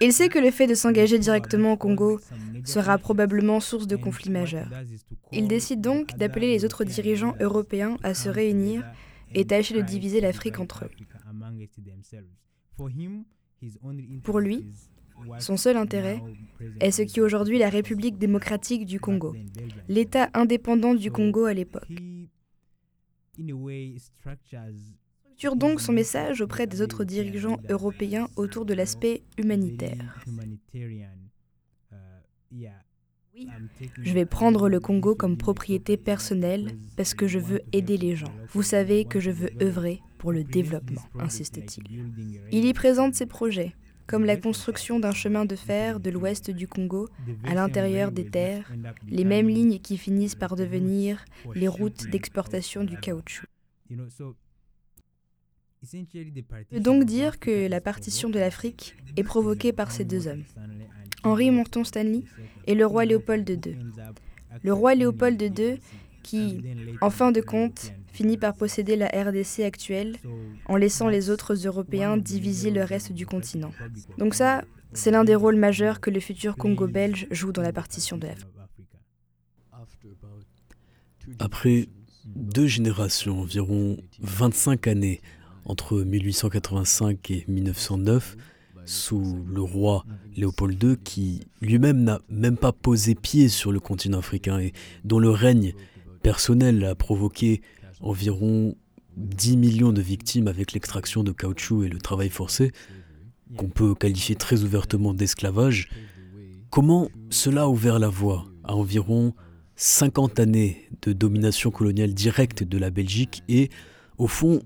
Il 0.00 0.12
sait 0.12 0.28
que 0.28 0.38
le 0.38 0.50
fait 0.50 0.66
de 0.66 0.74
s'engager 0.74 1.18
directement 1.18 1.72
au 1.72 1.76
Congo 1.76 2.20
sera 2.64 2.98
probablement 2.98 3.60
source 3.60 3.86
de 3.86 3.96
conflits 3.96 4.30
majeurs. 4.30 4.70
Il 5.32 5.48
décide 5.48 5.80
donc 5.80 6.16
d'appeler 6.16 6.48
les 6.48 6.64
autres 6.64 6.84
dirigeants 6.84 7.34
européens 7.40 7.96
à 8.02 8.14
se 8.14 8.28
réunir 8.28 8.84
et 9.34 9.44
tâcher 9.44 9.74
de 9.74 9.82
diviser 9.82 10.20
l'Afrique 10.20 10.60
entre 10.60 10.84
eux. 10.84 10.90
Pour 14.22 14.40
lui, 14.40 14.66
son 15.38 15.56
seul 15.56 15.76
intérêt 15.76 16.20
est 16.80 16.90
ce 16.90 17.02
qui 17.02 17.20
est 17.20 17.22
aujourd'hui 17.22 17.58
la 17.58 17.70
République 17.70 18.18
démocratique 18.18 18.86
du 18.86 19.00
Congo, 19.00 19.34
l'État 19.88 20.30
indépendant 20.34 20.94
du 20.94 21.10
Congo 21.10 21.44
à 21.44 21.54
l'époque 21.54 21.92
structure 25.34 25.56
donc 25.56 25.80
son 25.80 25.92
message 25.92 26.40
auprès 26.40 26.66
des 26.68 26.80
autres 26.80 27.02
dirigeants 27.02 27.58
européens 27.68 28.28
autour 28.36 28.64
de 28.64 28.72
l'aspect 28.72 29.22
humanitaire. 29.36 30.24
Oui, 33.36 33.48
je 34.00 34.14
vais 34.14 34.26
prendre 34.26 34.68
le 34.68 34.78
Congo 34.78 35.16
comme 35.16 35.36
propriété 35.36 35.96
personnelle 35.96 36.76
parce 36.96 37.14
que 37.14 37.26
je 37.26 37.40
veux 37.40 37.62
aider 37.72 37.96
les 37.96 38.14
gens. 38.14 38.32
Vous 38.50 38.62
savez 38.62 39.04
que 39.04 39.18
je 39.18 39.32
veux 39.32 39.50
œuvrer 39.60 40.00
pour 40.18 40.30
le 40.30 40.44
développement, 40.44 41.02
insiste-t-il. 41.18 41.84
Il 42.52 42.64
y 42.64 42.72
présente 42.72 43.14
ses 43.14 43.26
projets, 43.26 43.74
comme 44.06 44.24
la 44.24 44.36
construction 44.36 45.00
d'un 45.00 45.10
chemin 45.10 45.46
de 45.46 45.56
fer 45.56 45.98
de 45.98 46.10
l'ouest 46.10 46.52
du 46.52 46.68
Congo 46.68 47.08
à 47.42 47.54
l'intérieur 47.54 48.12
des 48.12 48.30
terres, 48.30 48.72
les 49.08 49.24
mêmes 49.24 49.48
lignes 49.48 49.80
qui 49.80 49.98
finissent 49.98 50.36
par 50.36 50.54
devenir 50.54 51.24
les 51.54 51.68
routes 51.68 52.08
d'exportation 52.10 52.84
du 52.84 52.96
caoutchouc 52.98 53.46
peut 56.70 56.80
donc 56.80 57.04
dire 57.04 57.38
que 57.38 57.68
la 57.68 57.80
partition 57.80 58.28
de 58.28 58.38
l'Afrique 58.38 58.96
est 59.16 59.22
provoquée 59.22 59.72
par 59.72 59.90
ces 59.90 60.04
deux 60.04 60.28
hommes, 60.28 60.44
Henri 61.22 61.50
Morton 61.50 61.84
Stanley 61.84 62.22
et 62.66 62.74
le 62.74 62.86
roi 62.86 63.04
Léopold 63.04 63.48
II. 63.48 63.76
Le 64.62 64.72
roi 64.72 64.94
Léopold 64.94 65.40
II 65.40 65.78
qui, 66.22 66.62
en 67.00 67.10
fin 67.10 67.32
de 67.32 67.40
compte, 67.40 67.92
finit 68.12 68.38
par 68.38 68.54
posséder 68.54 68.96
la 68.96 69.08
RDC 69.08 69.60
actuelle 69.60 70.16
en 70.66 70.76
laissant 70.76 71.08
les 71.08 71.30
autres 71.30 71.54
Européens 71.66 72.16
diviser 72.16 72.70
le 72.70 72.82
reste 72.82 73.12
du 73.12 73.26
continent. 73.26 73.72
Donc 74.18 74.34
ça, 74.34 74.64
c'est 74.92 75.10
l'un 75.10 75.24
des 75.24 75.34
rôles 75.34 75.56
majeurs 75.56 76.00
que 76.00 76.10
le 76.10 76.20
futur 76.20 76.56
Congo 76.56 76.86
belge 76.86 77.26
joue 77.30 77.52
dans 77.52 77.62
la 77.62 77.72
partition 77.72 78.16
de 78.16 78.28
l'Afrique. 78.28 78.48
Après 81.38 81.88
deux 82.26 82.66
générations, 82.66 83.40
environ 83.40 83.98
25 84.20 84.86
années, 84.86 85.20
entre 85.64 86.00
1885 86.00 87.30
et 87.30 87.44
1909 87.48 88.36
sous 88.86 89.44
le 89.46 89.62
roi 89.62 90.04
Léopold 90.36 90.82
II 90.82 90.96
qui 91.02 91.40
lui-même 91.60 92.02
n'a 92.02 92.20
même 92.28 92.56
pas 92.56 92.72
posé 92.72 93.14
pied 93.14 93.48
sur 93.48 93.72
le 93.72 93.80
continent 93.80 94.18
africain 94.18 94.58
et 94.58 94.72
dont 95.04 95.18
le 95.18 95.30
règne 95.30 95.74
personnel 96.22 96.84
a 96.84 96.94
provoqué 96.94 97.62
environ 98.00 98.74
10 99.16 99.56
millions 99.56 99.92
de 99.92 100.02
victimes 100.02 100.48
avec 100.48 100.72
l'extraction 100.72 101.22
de 101.22 101.32
caoutchouc 101.32 101.84
et 101.84 101.88
le 101.88 101.98
travail 101.98 102.28
forcé, 102.28 102.72
qu'on 103.56 103.68
peut 103.68 103.94
qualifier 103.94 104.34
très 104.34 104.62
ouvertement 104.62 105.14
d'esclavage, 105.14 105.88
comment 106.70 107.08
cela 107.30 107.62
a 107.62 107.68
ouvert 107.68 107.98
la 107.98 108.08
voie 108.08 108.46
à 108.64 108.74
environ 108.74 109.34
50 109.76 110.40
années 110.40 110.88
de 111.02 111.12
domination 111.12 111.70
coloniale 111.70 112.14
directe 112.14 112.62
de 112.62 112.78
la 112.78 112.90
Belgique 112.90 113.42
et, 113.48 113.70
au 114.18 114.26
fond, 114.26 114.60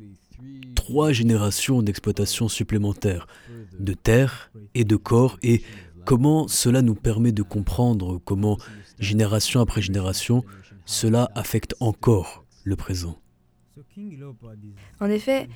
trois 0.88 1.12
générations 1.12 1.82
d'exploitation 1.82 2.48
supplémentaires 2.48 3.26
de 3.78 3.92
terre 3.92 4.50
et 4.74 4.84
de 4.84 4.96
corps 4.96 5.38
et 5.42 5.60
comment 6.06 6.48
cela 6.48 6.80
nous 6.80 6.94
permet 6.94 7.30
de 7.30 7.42
comprendre 7.42 8.18
comment, 8.24 8.56
génération 8.98 9.60
après 9.60 9.82
génération, 9.82 10.46
cela 10.86 11.30
affecte 11.34 11.74
encore 11.80 12.46
le 12.64 12.74
présent. 12.74 13.18
En 14.98 15.10
effet, 15.10 15.50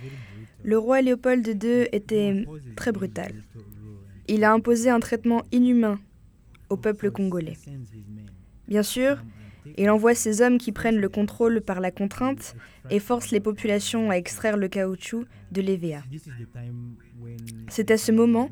le 0.65 0.77
roi 0.77 1.01
Léopold 1.01 1.47
II 1.47 1.89
était 1.93 2.45
très 2.77 2.93
brutal. 2.93 3.33
Il 4.29 4.45
a 4.45 4.53
imposé 4.53 4.91
un 4.91 5.01
traitement 5.01 5.45
inhumain 5.51 5.99
au 6.69 6.77
peuple 6.77 7.11
congolais. 7.11 7.57
Bien 8.69 8.83
sûr, 8.83 9.17
il 9.77 9.91
envoie 9.91 10.15
ses 10.15 10.43
hommes 10.43 10.59
qui 10.59 10.73
prennent 10.73 11.01
le 11.01 11.09
contrôle 11.09 11.61
par 11.61 11.81
la 11.81 11.91
contrainte 11.91 12.57
et 12.91 12.99
forcent 12.99 13.31
les 13.31 13.41
populations 13.41 14.11
à 14.11 14.15
extraire 14.15 14.57
le 14.57 14.69
caoutchouc 14.69 15.25
de 15.51 15.61
l'EVA. 15.61 16.03
C'est 17.69 17.91
à 17.91 17.99
ce 17.99 18.13
moment 18.13 18.51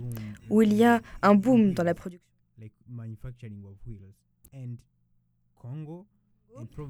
où 0.49 0.63
il 0.63 0.73
y 0.73 0.85
a 0.85 1.01
un 1.23 1.35
boom 1.35 1.73
dans 1.73 1.85
la 1.85 1.95
production. 1.95 2.27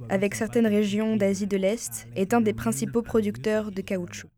Avec 0.09 0.35
certaines 0.35 0.67
régions 0.67 1.17
d'Asie 1.17 1.47
de 1.47 1.57
l'Est, 1.57 2.09
est 2.17 2.35
un 2.35 2.41
des 2.41 2.53
principaux 2.55 3.03
producteurs 3.03 3.71
de 3.71 3.83
caoutchouc. 3.83 4.29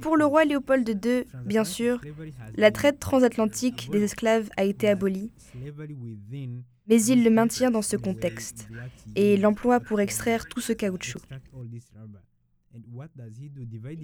Pour 0.00 0.16
le 0.16 0.24
roi 0.26 0.44
Léopold 0.44 0.88
II, 0.88 1.24
bien 1.46 1.64
sûr, 1.64 2.00
la 2.56 2.70
traite 2.70 2.98
transatlantique 2.98 3.90
des 3.90 4.02
esclaves 4.02 4.50
a 4.56 4.64
été 4.64 4.88
abolie, 4.88 5.30
mais 6.88 7.02
il 7.04 7.24
le 7.24 7.30
maintient 7.30 7.70
dans 7.70 7.82
ce 7.82 7.96
contexte 7.96 8.68
et 9.14 9.36
l'emploie 9.36 9.80
pour 9.80 10.00
extraire 10.00 10.46
tout 10.48 10.60
ce 10.60 10.72
caoutchouc. 10.72 11.20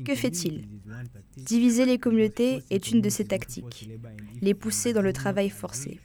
Que 0.05 0.15
fait-il 0.15 0.69
Diviser 1.37 1.87
les 1.87 1.99
communautés 1.99 2.63
est 2.71 2.91
une 2.91 3.01
de 3.01 3.09
ses 3.09 3.25
tactiques, 3.25 3.89
les 4.41 4.55
pousser 4.55 4.93
dans 4.93 5.03
le 5.03 5.13
travail 5.13 5.49
forcé. 5.49 6.01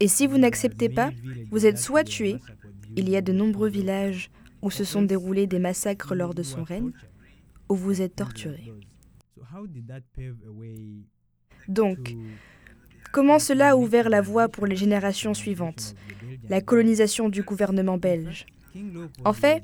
Et 0.00 0.08
si 0.08 0.26
vous 0.26 0.38
n'acceptez 0.38 0.88
pas, 0.88 1.10
vous 1.50 1.64
êtes 1.66 1.78
soit 1.78 2.04
tué, 2.04 2.36
il 2.96 3.08
y 3.08 3.16
a 3.16 3.20
de 3.20 3.32
nombreux 3.32 3.68
villages 3.68 4.30
où 4.62 4.70
se 4.70 4.84
sont 4.84 5.02
déroulés 5.02 5.46
des 5.46 5.58
massacres 5.58 6.14
lors 6.14 6.34
de 6.34 6.42
son 6.42 6.64
règne, 6.64 6.92
ou 7.68 7.74
vous 7.74 8.02
êtes 8.02 8.16
torturé. 8.16 8.72
Donc, 11.68 12.16
Comment 13.12 13.38
cela 13.38 13.70
a 13.70 13.76
ouvert 13.76 14.08
la 14.08 14.22
voie 14.22 14.48
pour 14.48 14.66
les 14.66 14.76
générations 14.76 15.34
suivantes? 15.34 15.94
La 16.48 16.60
colonisation 16.60 17.28
du 17.28 17.42
gouvernement 17.42 17.98
belge. 17.98 18.46
En 19.24 19.34
fait, 19.34 19.62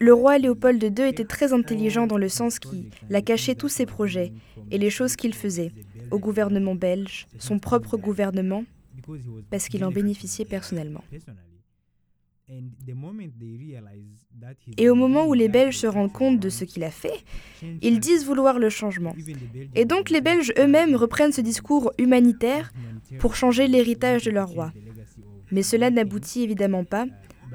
le 0.00 0.12
roi 0.12 0.38
Léopold 0.38 0.82
II 0.82 1.06
était 1.06 1.24
très 1.24 1.52
intelligent 1.52 2.08
dans 2.08 2.18
le 2.18 2.28
sens 2.28 2.58
qu'il 2.58 2.90
a 3.12 3.22
caché 3.22 3.54
tous 3.54 3.68
ses 3.68 3.86
projets 3.86 4.32
et 4.72 4.78
les 4.78 4.90
choses 4.90 5.14
qu'il 5.14 5.34
faisait 5.34 5.70
au 6.10 6.18
gouvernement 6.18 6.74
belge, 6.74 7.28
son 7.38 7.60
propre 7.60 7.96
gouvernement, 7.96 8.64
parce 9.50 9.68
qu'il 9.68 9.84
en 9.84 9.92
bénéficiait 9.92 10.44
personnellement. 10.44 11.04
Et 14.76 14.88
au 14.88 14.94
moment 14.94 15.26
où 15.26 15.34
les 15.34 15.48
Belges 15.48 15.78
se 15.78 15.86
rendent 15.86 16.12
compte 16.12 16.40
de 16.40 16.48
ce 16.48 16.64
qu'il 16.64 16.84
a 16.84 16.90
fait, 16.90 17.24
ils 17.80 18.00
disent 18.00 18.24
vouloir 18.24 18.58
le 18.58 18.68
changement. 18.68 19.14
Et 19.74 19.84
donc 19.84 20.10
les 20.10 20.20
Belges 20.20 20.52
eux-mêmes 20.58 20.96
reprennent 20.96 21.32
ce 21.32 21.40
discours 21.40 21.92
humanitaire 21.98 22.72
pour 23.18 23.36
changer 23.36 23.68
l'héritage 23.68 24.24
de 24.24 24.30
leur 24.30 24.48
roi. 24.48 24.72
Mais 25.50 25.62
cela 25.62 25.90
n'aboutit 25.90 26.42
évidemment 26.42 26.84
pas, 26.84 27.06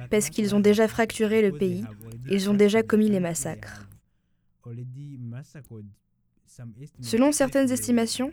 parce 0.09 0.29
qu'ils 0.29 0.55
ont 0.55 0.59
déjà 0.59 0.87
fracturé 0.87 1.41
le 1.41 1.51
pays, 1.51 1.83
ils 2.29 2.49
ont 2.49 2.53
déjà 2.53 2.83
commis 2.83 3.09
les 3.09 3.19
massacres. 3.19 3.87
Selon 7.01 7.31
certaines 7.31 7.71
estimations, 7.71 8.31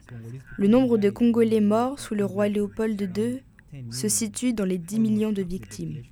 le 0.59 0.69
nombre 0.69 0.99
de 0.99 1.11
Congolais 1.11 1.61
morts 1.61 1.99
sous 1.99 2.15
le 2.15 2.25
roi 2.25 2.49
Léopold 2.49 3.01
II 3.17 3.43
se 3.91 4.09
situe 4.09 4.53
dans 4.53 4.65
les 4.65 4.79
10 4.79 5.01
millions 5.01 5.33
de 5.33 5.43
victimes, 5.43 6.03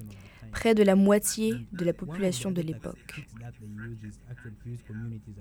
près 0.52 0.74
de 0.74 0.84
la 0.84 0.94
moitié 0.94 1.54
de 1.72 1.84
la 1.84 1.92
population 1.92 2.52
de 2.52 2.62
l'époque. 2.62 3.26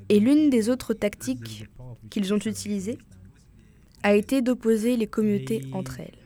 Et 0.10 0.20
l'une 0.20 0.50
des 0.50 0.70
autres 0.70 0.94
tactiques 0.94 1.68
qu'ils 2.10 2.34
ont 2.34 2.40
utilisées 2.40 2.98
a 4.04 4.16
été 4.16 4.42
d'opposer 4.42 4.98
les 4.98 5.08
communautés 5.08 5.62
entre 5.74 6.00
elles. 6.00 6.18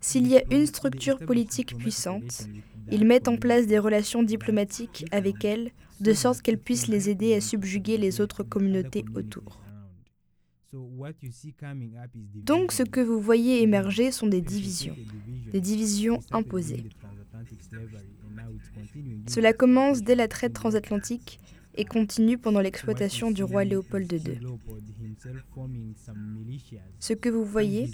S'il 0.00 0.26
y 0.26 0.36
a 0.36 0.42
une 0.50 0.66
structure 0.66 1.18
politique 1.18 1.76
puissante, 1.76 2.48
ils 2.90 3.04
mettent 3.04 3.28
en 3.28 3.36
place 3.36 3.66
des 3.66 3.78
relations 3.78 4.22
diplomatiques 4.22 5.04
avec 5.10 5.44
elles, 5.44 5.70
de 6.00 6.12
sorte 6.12 6.42
qu'elles 6.42 6.58
puissent 6.58 6.88
les 6.88 7.10
aider 7.10 7.34
à 7.34 7.40
subjuguer 7.40 7.98
les 7.98 8.20
autres 8.20 8.42
communautés 8.42 9.04
autour. 9.14 9.60
Donc 12.34 12.72
ce 12.72 12.82
que 12.82 13.00
vous 13.00 13.20
voyez 13.20 13.62
émerger 13.62 14.10
sont 14.10 14.26
des 14.26 14.40
divisions, 14.40 14.96
des 15.52 15.60
divisions 15.60 16.20
imposées. 16.30 16.84
Cela 19.26 19.52
commence 19.52 20.02
dès 20.02 20.14
la 20.14 20.28
traite 20.28 20.52
transatlantique 20.52 21.40
et 21.76 21.84
continue 21.84 22.38
pendant 22.38 22.60
l'exploitation 22.60 23.30
du 23.30 23.44
roi 23.44 23.64
Léopold 23.64 24.10
II. 24.10 24.38
Ce 26.98 27.12
que 27.12 27.28
vous 27.28 27.44
voyez, 27.44 27.90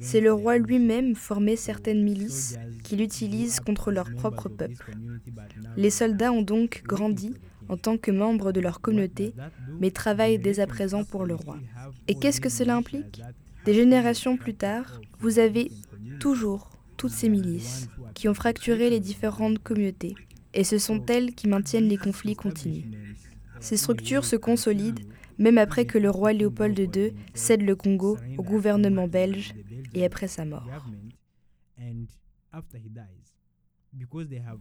c'est 0.00 0.20
le 0.20 0.32
roi 0.32 0.58
lui-même 0.58 1.14
former 1.14 1.56
certaines 1.56 2.02
milices 2.02 2.58
qu'il 2.82 3.00
utilise 3.00 3.60
contre 3.60 3.92
leur 3.92 4.12
propre 4.12 4.48
peuple. 4.48 4.96
Les 5.76 5.90
soldats 5.90 6.32
ont 6.32 6.42
donc 6.42 6.82
grandi 6.84 7.34
en 7.68 7.76
tant 7.76 7.98
que 7.98 8.10
membres 8.10 8.50
de 8.50 8.60
leur 8.60 8.80
communauté, 8.80 9.34
mais 9.78 9.90
travaillent 9.90 10.38
dès 10.38 10.58
à 10.60 10.66
présent 10.66 11.04
pour 11.04 11.26
le 11.26 11.34
roi. 11.34 11.58
Et 12.08 12.14
qu'est-ce 12.14 12.40
que 12.40 12.48
cela 12.48 12.76
implique? 12.76 13.22
Des 13.64 13.74
générations 13.74 14.36
plus 14.36 14.54
tard, 14.54 15.00
vous 15.20 15.38
avez 15.38 15.70
toujours 16.20 16.70
toutes 16.96 17.12
ces 17.12 17.28
milices 17.28 17.88
qui 18.14 18.28
ont 18.28 18.34
fracturé 18.34 18.90
les 18.90 19.00
différentes 19.00 19.58
communautés, 19.58 20.14
et 20.54 20.64
ce 20.64 20.78
sont 20.78 21.04
elles 21.06 21.34
qui 21.34 21.48
maintiennent 21.48 21.88
les 21.88 21.96
conflits 21.96 22.36
continus. 22.36 22.84
Ces 23.60 23.76
structures 23.76 24.24
se 24.24 24.36
consolident 24.36 25.02
même 25.38 25.58
après 25.58 25.86
que 25.86 25.98
le 25.98 26.10
roi 26.10 26.32
Léopold 26.32 26.78
II 26.78 27.12
cède 27.34 27.62
le 27.62 27.76
Congo 27.76 28.18
au 28.36 28.42
gouvernement 28.42 29.06
belge 29.06 29.54
et 29.94 30.04
après 30.04 30.28
sa 30.28 30.44
mort. 30.44 30.66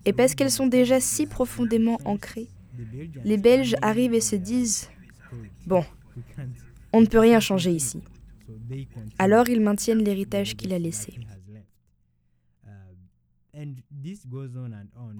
Et 0.05 0.13
parce 0.13 0.35
qu'elles 0.35 0.51
sont 0.51 0.67
déjà 0.67 0.99
si 0.99 1.25
profondément 1.25 1.99
ancrées, 2.05 2.49
les 3.23 3.37
Belges 3.37 3.75
arrivent 3.81 4.13
et 4.13 4.21
se 4.21 4.35
disent 4.35 4.89
Bon, 5.65 5.83
on 6.93 7.01
ne 7.01 7.07
peut 7.07 7.19
rien 7.19 7.39
changer 7.39 7.71
ici. 7.71 8.01
Alors 9.19 9.49
ils 9.49 9.61
maintiennent 9.61 10.03
l'héritage 10.03 10.55
qu'il 10.55 10.73
a 10.73 10.79
laissé. 10.79 11.15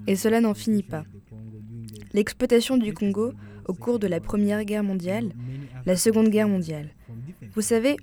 Et 0.08 0.16
cela 0.16 0.42
n'en 0.42 0.54
finit 0.54 0.84
pas. 0.84 1.04
L'exploitation 2.14 2.78
du 2.78 2.94
Congo 2.94 3.34
au 3.68 3.74
cours 3.74 4.00
de 4.00 4.08
la 4.08 4.20
Première 4.20 4.64
Guerre 4.64 4.84
mondiale, 4.84 5.34
la 5.86 5.96
Seconde 5.96 6.30
Guerre 6.30 6.48
mondiale. 6.48 6.90
Vous 7.54 7.62
savez, 7.62 7.98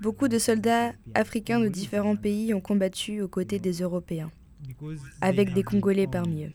beaucoup 0.00 0.28
de 0.28 0.38
soldats 0.38 0.92
africains 1.14 1.60
de 1.60 1.68
différents 1.68 2.16
pays 2.16 2.54
ont 2.54 2.60
combattu 2.60 3.20
aux 3.20 3.28
côtés 3.28 3.58
des 3.58 3.82
Européens, 3.82 4.30
avec 5.20 5.52
des 5.52 5.62
Congolais 5.62 6.06
parmi 6.06 6.44
eux. 6.44 6.52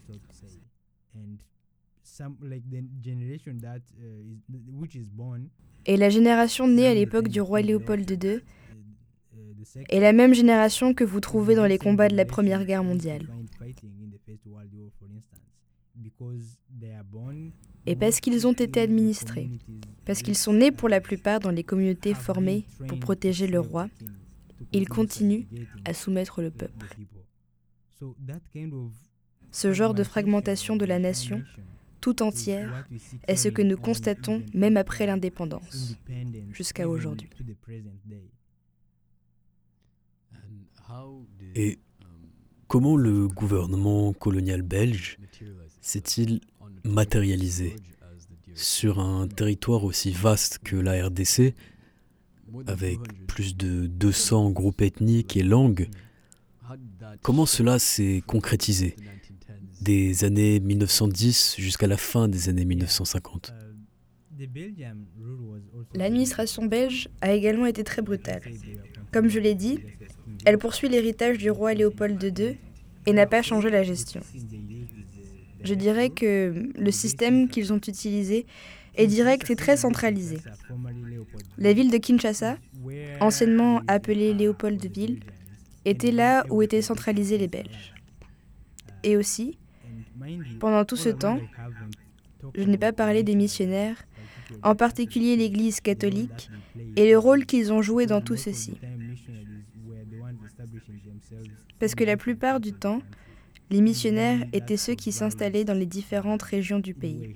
Et 5.86 5.98
la 5.98 6.10
génération 6.10 6.68
née 6.68 6.88
à 6.88 6.94
l'époque 6.94 7.28
du 7.28 7.42
roi 7.42 7.62
Léopold 7.62 8.10
II 8.10 8.42
est 9.90 10.00
la 10.00 10.14
même 10.14 10.34
génération 10.34 10.94
que 10.94 11.04
vous 11.04 11.20
trouvez 11.20 11.56
dans 11.56 11.66
les 11.66 11.78
combats 11.78 12.08
de 12.08 12.16
la 12.16 12.26
Première 12.26 12.66
Guerre 12.66 12.84
mondiale. 12.84 13.28
Et 17.86 17.96
parce 17.96 18.20
qu'ils 18.20 18.46
ont 18.48 18.54
été 18.54 18.82
administrés, 18.82 19.50
parce 20.06 20.22
qu'ils 20.22 20.38
sont 20.38 20.54
nés 20.54 20.72
pour 20.72 20.90
la 20.90 21.02
plupart 21.02 21.40
dans 21.40 21.52
les 21.52 21.64
communautés 21.64 22.14
formées 22.14 22.66
pour 22.88 23.00
protéger 23.00 23.48
le 23.48 23.60
roi, 23.60 23.90
ils 24.74 24.88
continuent 24.88 25.46
à 25.86 25.94
soumettre 25.94 26.42
le 26.42 26.52
peuple. 26.52 26.88
Ce 29.52 29.74
genre 29.74 29.94
de 29.94 30.04
fragmentation 30.04 30.76
de 30.76 30.86
la 30.86 31.00
nation 31.00 31.42
tout 32.02 32.22
entière 32.22 32.88
est 33.28 33.36
ce 33.36 33.50
que 33.50 33.62
nous 33.62 33.78
constatons 33.78 34.44
même 34.54 34.78
après 34.78 35.06
l'indépendance, 35.08 35.96
jusqu'à 36.52 36.88
aujourd'hui. 36.88 37.30
Et 41.56 41.80
comment 42.68 42.96
le 42.96 43.28
gouvernement 43.28 44.14
colonial 44.14 44.62
belge 44.62 45.18
s'est-il 45.82 46.42
matérialisé 46.84 47.76
sur 48.54 49.00
un 49.00 49.28
territoire 49.28 49.84
aussi 49.84 50.12
vaste 50.12 50.60
que 50.60 50.76
la 50.76 51.08
RDC, 51.08 51.54
avec 52.66 53.00
plus 53.28 53.56
de 53.56 53.88
200 53.88 54.52
groupes 54.52 54.82
ethniques 54.82 55.38
et 55.38 55.44
langues? 55.44 55.90
Comment 57.22 57.46
cela 57.46 57.80
s'est 57.80 58.24
concrétisé? 58.26 58.96
Des 59.82 60.24
années 60.26 60.60
1910 60.60 61.56
jusqu'à 61.58 61.88
la 61.88 61.98
fin 61.98 62.28
des 62.28 62.50
années 62.50 62.66
1950 62.66 63.54
L'administration 65.94 66.66
belge 66.66 67.10
a 67.22 67.34
également 67.34 67.66
été 67.66 67.84
très 67.84 68.02
brutale. 68.02 68.42
Comme 69.12 69.30
je 69.30 69.40
l'ai 69.40 69.56
dit, 69.56 69.80
elle 70.48 70.58
poursuit 70.58 70.88
l'héritage 70.88 71.38
du 71.38 71.52
roi 71.52 71.74
Léopold 71.74 72.24
II 72.24 72.58
et 73.06 73.12
n'a 73.12 73.26
pas 73.26 73.42
changé 73.42 73.70
la 73.70 73.84
gestion. 73.84 74.22
Je 75.62 75.74
dirais 75.74 76.10
que 76.10 76.72
le 76.74 76.92
système 76.92 77.50
qu'ils 77.50 77.74
ont 77.74 77.82
utilisé 77.86 78.46
est 78.96 79.08
direct 79.08 79.50
et 79.50 79.58
très 79.58 79.76
centralisé. 79.76 80.38
La 81.58 81.74
ville 81.74 81.92
de 81.92 81.98
Kinshasa, 81.98 82.56
anciennement 83.20 83.82
appelée 83.88 84.34
Léopoldville, 84.34 85.20
était 85.84 86.12
là 86.14 86.46
où 86.50 86.62
étaient 86.62 86.82
centralisés 86.82 87.38
les 87.38 87.50
Belges. 87.50 87.94
Et 89.04 89.18
aussi, 89.18 89.58
pendant 90.62 90.86
tout 90.86 90.96
ce 90.96 91.10
temps, 91.10 91.42
je 92.56 92.64
n'ai 92.64 92.78
pas 92.78 92.94
parlé 92.94 93.22
des 93.24 93.36
missionnaires, 93.36 94.02
en 94.64 94.76
particulier 94.76 95.36
l'Église 95.36 95.82
catholique, 95.82 96.50
et 96.96 97.10
le 97.10 97.18
rôle 97.18 97.46
qu'ils 97.46 97.74
ont 97.74 97.82
joué 97.82 98.06
dans 98.06 98.22
tout 98.22 98.38
ceci. 98.38 98.76
Parce 101.80 101.96
que 101.96 102.04
la 102.04 102.18
plupart 102.18 102.60
du 102.60 102.74
temps, 102.74 103.02
les 103.70 103.82
missionnaires 103.82 104.46
étaient 104.54 104.78
ceux 104.78 104.96
qui 104.96 105.12
s'installaient 105.12 105.66
dans 105.66 105.74
les 105.74 105.86
différentes 105.86 106.42
régions 106.42 106.80
du 106.80 106.94
pays. 106.94 107.36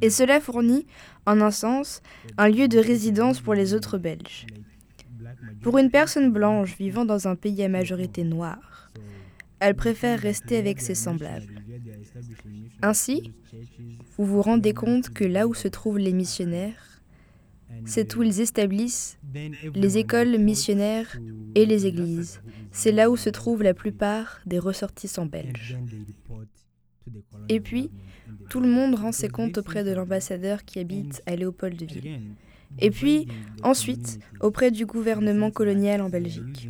Et 0.00 0.10
cela 0.10 0.40
fournit, 0.40 0.86
en 1.26 1.40
un 1.40 1.50
sens, 1.50 2.02
un 2.36 2.48
lieu 2.48 2.68
de 2.68 2.78
résidence 2.78 3.40
pour 3.40 3.54
les 3.54 3.74
autres 3.74 3.96
Belges. 3.96 4.46
Pour 5.62 5.78
une 5.78 5.90
personne 5.90 6.30
blanche 6.30 6.76
vivant 6.76 7.04
dans 7.04 7.28
un 7.28 7.36
pays 7.36 7.62
à 7.62 7.68
majorité 7.68 8.24
noire, 8.24 8.90
elle 9.60 9.76
préfère 9.76 10.18
rester 10.18 10.56
avec 10.56 10.80
ses 10.80 10.96
semblables. 10.96 11.62
Ainsi, 12.82 13.32
vous 14.18 14.26
vous 14.26 14.42
rendez 14.42 14.74
compte 14.74 15.10
que 15.10 15.24
là 15.24 15.46
où 15.46 15.54
se 15.54 15.68
trouvent 15.68 15.98
les 15.98 16.12
missionnaires, 16.12 16.91
c'est 17.84 18.14
où 18.16 18.22
ils 18.22 18.40
établissent 18.40 19.18
les 19.74 19.98
écoles 19.98 20.38
missionnaires 20.38 21.18
et 21.54 21.66
les 21.66 21.86
églises. 21.86 22.40
C'est 22.70 22.92
là 22.92 23.10
où 23.10 23.16
se 23.16 23.30
trouvent 23.30 23.62
la 23.62 23.74
plupart 23.74 24.40
des 24.46 24.58
ressortissants 24.58 25.26
belges. 25.26 25.76
Et 27.48 27.60
puis, 27.60 27.90
tout 28.48 28.60
le 28.60 28.68
monde 28.68 28.94
rend 28.94 29.12
ses 29.12 29.28
comptes 29.28 29.58
auprès 29.58 29.84
de 29.84 29.90
l'ambassadeur 29.92 30.64
qui 30.64 30.78
habite 30.78 31.22
à 31.26 31.36
Léopoldville. 31.36 32.20
Et 32.78 32.90
puis, 32.90 33.26
ensuite, 33.62 34.18
auprès 34.40 34.70
du 34.70 34.86
gouvernement 34.86 35.50
colonial 35.50 36.00
en 36.00 36.08
Belgique. 36.08 36.68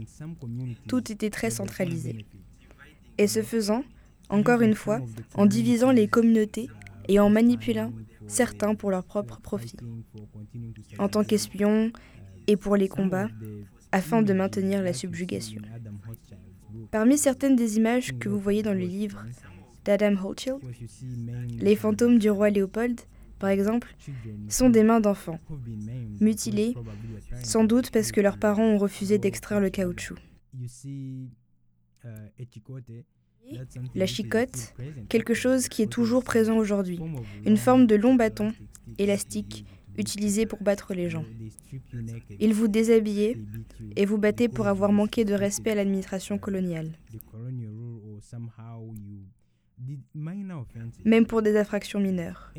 Tout 0.88 1.12
était 1.12 1.30
très 1.30 1.50
centralisé. 1.50 2.26
Et 3.18 3.26
ce 3.26 3.42
faisant, 3.42 3.84
encore 4.28 4.62
une 4.62 4.74
fois, 4.74 5.00
en 5.34 5.46
divisant 5.46 5.92
les 5.92 6.08
communautés 6.08 6.68
et 7.08 7.20
en 7.20 7.30
manipulant 7.30 7.92
certains 8.32 8.74
pour 8.74 8.90
leur 8.90 9.04
propre 9.04 9.40
profit, 9.40 9.76
en 10.98 11.08
tant 11.08 11.22
qu'espions 11.22 11.92
et 12.46 12.56
pour 12.56 12.76
les 12.76 12.88
combats, 12.88 13.28
afin 13.92 14.22
de 14.22 14.32
maintenir 14.32 14.82
la 14.82 14.92
subjugation. 14.92 15.60
Parmi 16.90 17.18
certaines 17.18 17.56
des 17.56 17.76
images 17.76 18.18
que 18.18 18.28
vous 18.28 18.38
voyez 18.40 18.62
dans 18.62 18.72
le 18.72 18.80
livre 18.80 19.24
d'Adam 19.84 20.14
Hochschild, 20.24 20.58
les 21.60 21.76
fantômes 21.76 22.18
du 22.18 22.30
roi 22.30 22.50
Léopold, 22.50 23.00
par 23.38 23.50
exemple, 23.50 23.94
sont 24.48 24.70
des 24.70 24.84
mains 24.84 25.00
d'enfants, 25.00 25.40
mutilées, 26.20 26.74
sans 27.42 27.64
doute 27.64 27.90
parce 27.90 28.12
que 28.12 28.20
leurs 28.20 28.38
parents 28.38 28.64
ont 28.64 28.78
refusé 28.78 29.18
d'extraire 29.18 29.60
le 29.60 29.68
caoutchouc. 29.68 30.16
La 33.94 34.06
chicotte, 34.06 34.74
quelque 35.08 35.34
chose 35.34 35.68
qui 35.68 35.82
est 35.82 35.90
toujours 35.90 36.24
présent 36.24 36.56
aujourd'hui, 36.56 37.00
une 37.44 37.56
forme 37.56 37.86
de 37.86 37.94
long 37.94 38.14
bâton 38.14 38.52
élastiques 38.98 39.64
utilisés 39.96 40.46
pour 40.46 40.62
battre 40.62 40.94
les 40.94 41.10
gens. 41.10 41.24
Ils 42.40 42.54
vous 42.54 42.68
déshabillaient 42.68 43.36
et 43.96 44.06
vous 44.06 44.18
battaient 44.18 44.48
pour 44.48 44.66
avoir 44.66 44.92
manqué 44.92 45.24
de 45.24 45.34
respect 45.34 45.72
à 45.72 45.74
l'administration 45.74 46.38
coloniale. 46.38 46.92
Même 51.04 51.26
pour 51.26 51.42
des 51.42 51.56
infractions 51.56 52.00
mineures. 52.00 52.52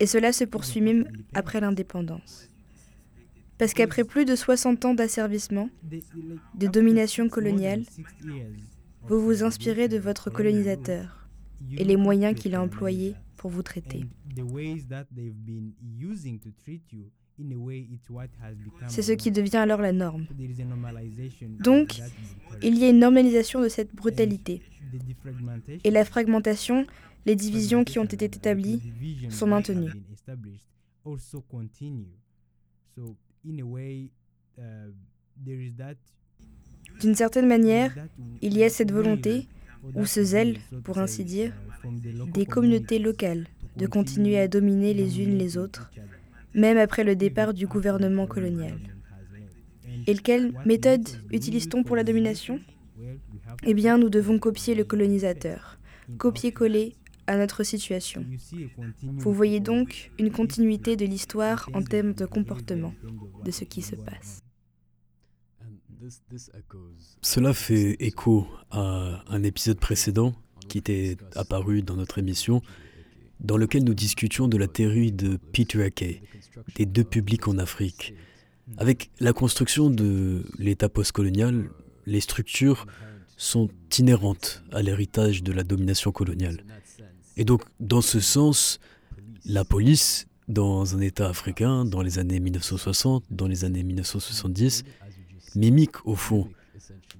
Et 0.00 0.06
cela 0.06 0.32
se 0.32 0.44
poursuit 0.44 0.80
même 0.80 1.06
après 1.32 1.60
l'indépendance. 1.60 2.50
Parce 3.56 3.72
qu'après 3.72 4.02
plus 4.02 4.24
de 4.24 4.34
60 4.34 4.84
ans 4.84 4.94
d'asservissement, 4.94 5.70
de 6.54 6.66
domination 6.66 7.28
coloniale, 7.28 7.84
vous 9.08 9.20
vous 9.20 9.42
inspirez 9.42 9.88
de 9.88 9.98
votre 9.98 10.30
colonisateur 10.30 11.28
et 11.76 11.84
les 11.84 11.96
moyens 11.96 12.38
qu'il 12.38 12.54
a 12.54 12.62
employés 12.62 13.14
pour 13.36 13.50
vous 13.50 13.62
traiter. 13.62 14.04
C'est 18.88 19.02
ce 19.02 19.12
qui 19.12 19.30
devient 19.30 19.56
alors 19.56 19.80
la 19.80 19.92
norme. 19.92 20.26
Donc, 21.60 22.00
il 22.62 22.78
y 22.78 22.84
a 22.84 22.90
une 22.90 22.98
normalisation 22.98 23.60
de 23.60 23.68
cette 23.68 23.94
brutalité. 23.94 24.62
Et 25.82 25.90
la 25.90 26.04
fragmentation, 26.04 26.86
les 27.26 27.34
divisions 27.34 27.84
qui 27.84 27.98
ont 27.98 28.04
été 28.04 28.26
établies 28.26 28.80
sont 29.30 29.46
maintenues. 29.46 29.92
D'une 37.00 37.14
certaine 37.14 37.46
manière, 37.46 37.94
il 38.42 38.56
y 38.56 38.64
a 38.64 38.68
cette 38.68 38.92
volonté, 38.92 39.48
ou 39.94 40.06
ce 40.06 40.22
zèle, 40.22 40.58
pour 40.84 40.98
ainsi 40.98 41.24
dire, 41.24 41.52
des 42.32 42.46
communautés 42.46 42.98
locales 42.98 43.46
de 43.76 43.86
continuer 43.86 44.38
à 44.38 44.48
dominer 44.48 44.94
les 44.94 45.20
unes 45.20 45.36
les 45.36 45.58
autres, 45.58 45.90
même 46.54 46.78
après 46.78 47.04
le 47.04 47.16
départ 47.16 47.52
du 47.52 47.66
gouvernement 47.66 48.26
colonial. 48.26 48.78
Et 50.06 50.14
quelle 50.14 50.52
méthode 50.64 51.08
utilise-t-on 51.32 51.82
pour 51.82 51.96
la 51.96 52.04
domination? 52.04 52.60
Eh 53.66 53.74
bien, 53.74 53.98
nous 53.98 54.10
devons 54.10 54.38
copier 54.38 54.74
le 54.74 54.84
colonisateur, 54.84 55.78
copier-coller 56.18 56.94
à 57.26 57.36
notre 57.36 57.64
situation. 57.64 58.24
Vous 59.02 59.32
voyez 59.32 59.60
donc 59.60 60.12
une 60.18 60.30
continuité 60.30 60.96
de 60.96 61.06
l'histoire 61.06 61.68
en 61.72 61.82
termes 61.82 62.12
de 62.12 62.26
comportement 62.26 62.94
de 63.44 63.50
ce 63.50 63.64
qui 63.64 63.82
se 63.82 63.96
passe. 63.96 64.43
Cela 67.22 67.52
fait 67.52 67.96
écho 68.00 68.46
à 68.70 69.22
un 69.28 69.42
épisode 69.42 69.78
précédent 69.78 70.34
qui 70.68 70.78
était 70.78 71.16
apparu 71.34 71.82
dans 71.82 71.96
notre 71.96 72.18
émission, 72.18 72.62
dans 73.40 73.56
lequel 73.56 73.84
nous 73.84 73.94
discutions 73.94 74.48
de 74.48 74.56
la 74.56 74.68
théorie 74.68 75.12
de 75.12 75.38
Peter 75.52 75.82
Akey, 75.82 76.22
des 76.76 76.86
deux 76.86 77.04
publics 77.04 77.48
en 77.48 77.58
Afrique. 77.58 78.14
Avec 78.78 79.10
la 79.20 79.32
construction 79.32 79.90
de 79.90 80.44
l'État 80.58 80.88
postcolonial, 80.88 81.68
les 82.06 82.20
structures 82.20 82.86
sont 83.36 83.68
inhérentes 83.98 84.62
à 84.72 84.82
l'héritage 84.82 85.42
de 85.42 85.52
la 85.52 85.64
domination 85.64 86.12
coloniale. 86.12 86.64
Et 87.36 87.44
donc, 87.44 87.62
dans 87.80 88.00
ce 88.00 88.20
sens, 88.20 88.78
la 89.44 89.64
police, 89.64 90.26
dans 90.48 90.94
un 90.94 91.00
État 91.00 91.28
africain, 91.28 91.84
dans 91.84 92.02
les 92.02 92.18
années 92.18 92.40
1960, 92.40 93.24
dans 93.30 93.46
les 93.46 93.64
années 93.64 93.82
1970, 93.82 94.84
mimique 95.54 96.04
au 96.06 96.14
fond 96.14 96.48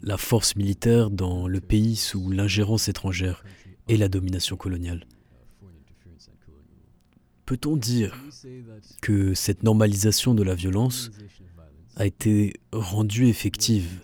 la 0.02 0.16
force 0.16 0.56
militaire 0.56 1.10
dans 1.10 1.48
le 1.48 1.60
pays 1.60 1.96
sous 1.96 2.30
l'ingérence 2.30 2.88
étrangère 2.88 3.44
et 3.88 3.96
la 3.96 4.08
domination 4.08 4.56
coloniale. 4.56 5.06
Peut-on 7.46 7.76
dire 7.76 8.16
que 9.02 9.34
cette 9.34 9.62
normalisation 9.62 10.34
de 10.34 10.42
la 10.42 10.54
violence 10.54 11.10
a 11.96 12.06
été 12.06 12.54
rendue 12.72 13.28
effective 13.28 14.00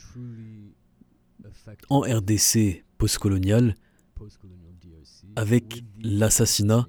en 1.88 2.00
RDC 2.00 2.84
postcoloniale 2.98 3.76
avec 5.36 5.84
l'assassinat 6.02 6.86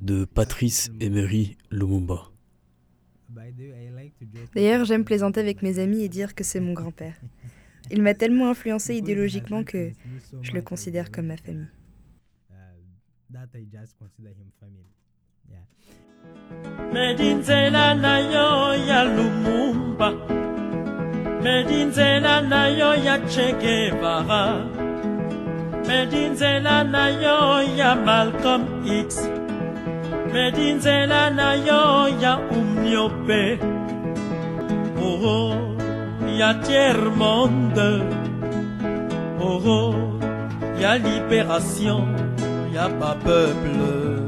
de 0.00 0.24
Patrice 0.24 0.90
Emery 1.00 1.56
Lumumba? 1.70 2.30
D'ailleurs, 4.54 4.84
j'aime 4.84 5.04
plaisanter 5.04 5.40
avec 5.40 5.62
mes 5.62 5.78
amis 5.78 6.02
et 6.02 6.08
dire 6.08 6.34
que 6.34 6.44
c'est 6.44 6.60
mon 6.60 6.72
grand-père. 6.72 7.14
Il 7.90 8.02
m'a 8.02 8.14
tellement 8.14 8.50
influencé 8.50 8.96
idéologiquement 8.96 9.64
que 9.64 9.92
je 10.42 10.52
le 10.52 10.62
considère 10.62 11.10
comme 11.10 11.26
ma 11.26 11.36
famille. 11.36 11.68
medinzela 25.88 26.84
na 26.84 27.08
yo 27.08 27.40
ya 27.78 27.96
malcolm 27.96 28.84
x 28.84 29.24
medinzela 30.32 31.30
na 31.30 31.54
yo 31.54 32.08
ya 32.22 32.38
umniope 32.50 33.58
oh, 35.00 35.76
ya 36.38 36.54
tiers 36.62 37.16
monde. 37.16 38.02
Oh, 39.40 40.18
ya 40.80 40.98
libération 40.98 42.06
ya 42.72 42.88
pas 42.98 43.16
peuple. 43.24 44.18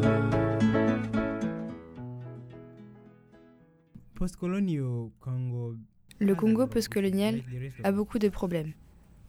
Le 6.19 6.35
Congo 6.35 6.67
postcolonial 6.67 7.41
a 7.83 7.93
beaucoup 7.93 8.19
de 8.19 8.29
problèmes, 8.29 8.73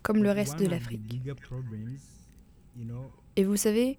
comme 0.03 0.21
le 0.21 0.31
reste 0.31 0.59
de 0.59 0.67
l'Afrique. 0.67 1.21
Et 3.37 3.45
vous 3.45 3.55
savez, 3.55 3.97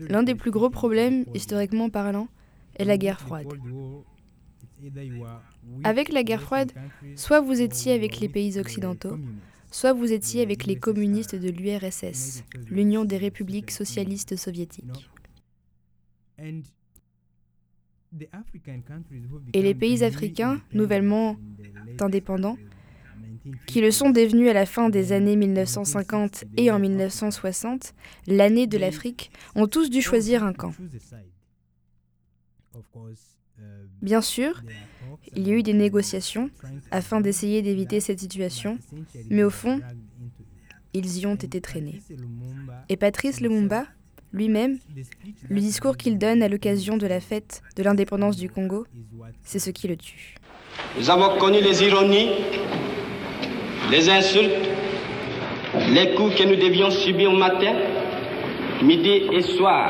l'un 0.00 0.22
des 0.22 0.34
plus 0.34 0.50
gros 0.50 0.70
problèmes, 0.70 1.24
historiquement 1.34 1.90
parlant, 1.90 2.28
est 2.76 2.84
la 2.84 2.98
guerre 2.98 3.20
froide. 3.20 3.46
Avec 5.82 6.12
la 6.12 6.22
guerre 6.22 6.42
froide, 6.42 6.72
soit 7.16 7.40
vous 7.40 7.60
étiez 7.60 7.92
avec 7.92 8.20
les 8.20 8.28
pays 8.28 8.58
occidentaux, 8.58 9.18
soit 9.70 9.92
vous 9.92 10.12
étiez 10.12 10.42
avec 10.42 10.66
les 10.66 10.76
communistes 10.76 11.34
de 11.34 11.50
l'URSS, 11.50 12.44
l'Union 12.70 13.04
des 13.04 13.16
républiques 13.16 13.70
socialistes 13.70 14.36
soviétiques. 14.36 15.10
Et 19.52 19.62
les 19.62 19.74
pays 19.74 20.04
africains, 20.04 20.60
nouvellement 20.72 21.36
indépendants, 22.00 22.56
qui 23.66 23.80
le 23.80 23.90
sont 23.90 24.10
devenus 24.10 24.50
à 24.50 24.52
la 24.52 24.66
fin 24.66 24.88
des 24.88 25.12
années 25.12 25.36
1950 25.36 26.44
et 26.56 26.70
en 26.70 26.78
1960, 26.78 27.94
l'année 28.26 28.66
de 28.66 28.78
l'Afrique, 28.78 29.30
ont 29.54 29.66
tous 29.66 29.90
dû 29.90 30.02
choisir 30.02 30.44
un 30.44 30.52
camp. 30.52 30.72
Bien 34.02 34.20
sûr, 34.20 34.62
il 35.34 35.48
y 35.48 35.50
a 35.50 35.54
eu 35.54 35.62
des 35.62 35.72
négociations 35.72 36.50
afin 36.90 37.20
d'essayer 37.20 37.62
d'éviter 37.62 38.00
cette 38.00 38.20
situation, 38.20 38.78
mais 39.30 39.44
au 39.44 39.50
fond, 39.50 39.80
ils 40.92 41.18
y 41.18 41.26
ont 41.26 41.34
été 41.34 41.60
traînés. 41.60 42.00
Et 42.88 42.96
Patrice 42.96 43.40
Lumumba, 43.40 43.86
lui-même, 44.32 44.78
le 45.48 45.60
discours 45.60 45.96
qu'il 45.96 46.18
donne 46.18 46.42
à 46.42 46.48
l'occasion 46.48 46.96
de 46.96 47.06
la 47.06 47.20
fête 47.20 47.62
de 47.76 47.82
l'indépendance 47.82 48.36
du 48.36 48.48
Congo, 48.48 48.86
c'est 49.42 49.58
ce 49.58 49.70
qui 49.70 49.88
le 49.88 49.96
tue. 49.96 50.34
Nous 50.98 51.08
avons 51.08 51.38
connu 51.38 51.60
les 51.60 51.82
ironies, 51.84 52.30
les 53.94 54.10
insultes, 54.10 54.68
les 55.90 56.14
coups 56.14 56.34
que 56.34 56.42
nous 56.42 56.56
devions 56.56 56.90
subir 56.90 57.30
matin, 57.30 57.74
midi 58.82 59.22
et 59.32 59.42
soir, 59.42 59.88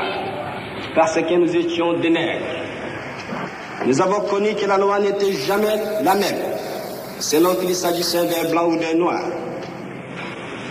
parce 0.93 1.15
que 1.15 1.33
nous 1.33 1.55
étions 1.55 1.93
des 1.93 2.11
nègres. 2.11 2.45
Nous 3.87 3.99
avons 3.99 4.21
connu 4.29 4.53
que 4.53 4.67
la 4.67 4.77
loi 4.77 4.99
n'était 4.99 5.33
jamais 5.47 5.75
la 6.03 6.13
même, 6.13 6.43
selon 7.19 7.55
qu'il 7.55 7.73
s'agissait 7.73 8.27
d'un 8.27 8.51
blanc 8.51 8.67
ou 8.67 8.77
d'un 8.77 8.93
noir. 8.93 9.23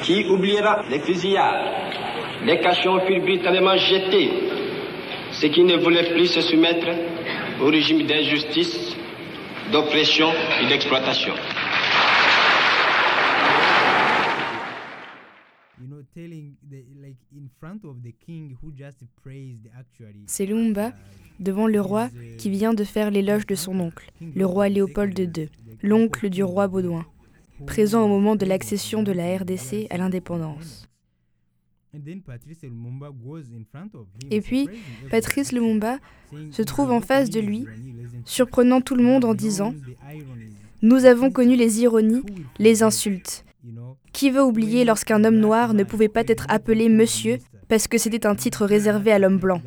Qui 0.03 0.27
oubliera 0.31 0.83
les 0.88 1.01
fusillades, 1.01 1.73
les 2.44 2.61
cachons 2.61 3.01
furent 3.05 3.23
brutalement 3.23 3.77
jetés, 3.77 4.31
ceux 5.33 5.49
qui 5.49 5.64
ne 5.64 5.77
voulaient 5.79 6.12
plus 6.12 6.29
se 6.29 6.40
soumettre 6.40 6.87
au 7.61 7.66
régime 7.66 8.07
d'injustice, 8.07 8.94
d'oppression 9.73 10.31
et 10.62 10.66
d'exploitation. 10.68 11.35
C'est 20.26 20.46
Lumumba 20.46 20.92
devant 21.40 21.66
le 21.66 21.80
roi 21.80 22.11
qui 22.38 22.50
vient 22.50 22.74
de 22.74 22.85
faire 22.85 23.11
l'éloge 23.11 23.46
de 23.46 23.54
son 23.54 23.78
oncle, 23.80 24.11
le 24.20 24.46
roi 24.46 24.68
Léopold 24.68 25.18
II, 25.18 25.48
l'oncle 25.83 26.30
du 26.30 26.42
roi 26.42 26.68
Baudouin, 26.68 27.07
présent 27.66 28.04
au 28.04 28.09
moment 28.09 28.37
de 28.37 28.46
l'accession 28.46 29.02
de 29.02 29.12
la 29.12 29.37
RDC 29.37 29.87
à 29.90 29.96
l'indépendance. 29.96 30.88
Et 34.30 34.40
puis, 34.40 34.68
Patrice 35.11 35.52
Lumumba 35.52 35.98
se 36.50 36.62
trouve 36.62 36.90
en 36.90 37.00
face 37.00 37.30
de 37.30 37.40
lui, 37.40 37.66
surprenant 38.24 38.80
tout 38.80 38.96
le 38.96 39.04
monde 39.04 39.24
en 39.24 39.35
disant 39.35 39.74
Nous 40.83 41.04
avons 41.04 41.30
connu 41.30 41.57
les 41.57 41.80
ironies, 41.83 42.22
les 42.59 42.83
insultes. 42.83 43.43
Qui 44.12 44.31
veut 44.31 44.42
oublier 44.42 44.85
lorsqu'un 44.85 45.24
homme 45.24 45.38
noir 45.38 45.74
ne 45.74 45.85
pouvait 45.85 46.09
pas 46.09 46.24
être 46.27 46.46
appelé 46.48 46.88
monsieur 46.88 47.38
parce 47.68 47.88
que 47.88 47.98
c'était 47.98 48.27
un 48.27 48.35
titre 48.35 48.66
réservé 48.66 49.12
à 49.12 49.18
l'homme 49.18 49.38
blanc? 49.38 49.62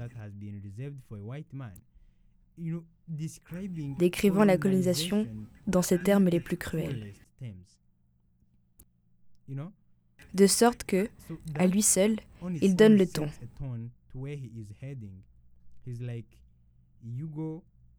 Décrivant 3.98 4.44
la 4.44 4.58
colonisation 4.58 5.28
dans 5.66 5.82
ses 5.82 6.02
termes 6.02 6.28
les 6.28 6.40
plus 6.40 6.58
cruels. 6.58 7.14
De 10.34 10.46
sorte 10.46 10.84
que, 10.84 11.10
à 11.56 11.68
lui 11.68 11.82
seul, 11.82 12.18
il 12.62 12.76
donne 12.76 12.98
le 12.98 13.08
ton. 13.08 13.28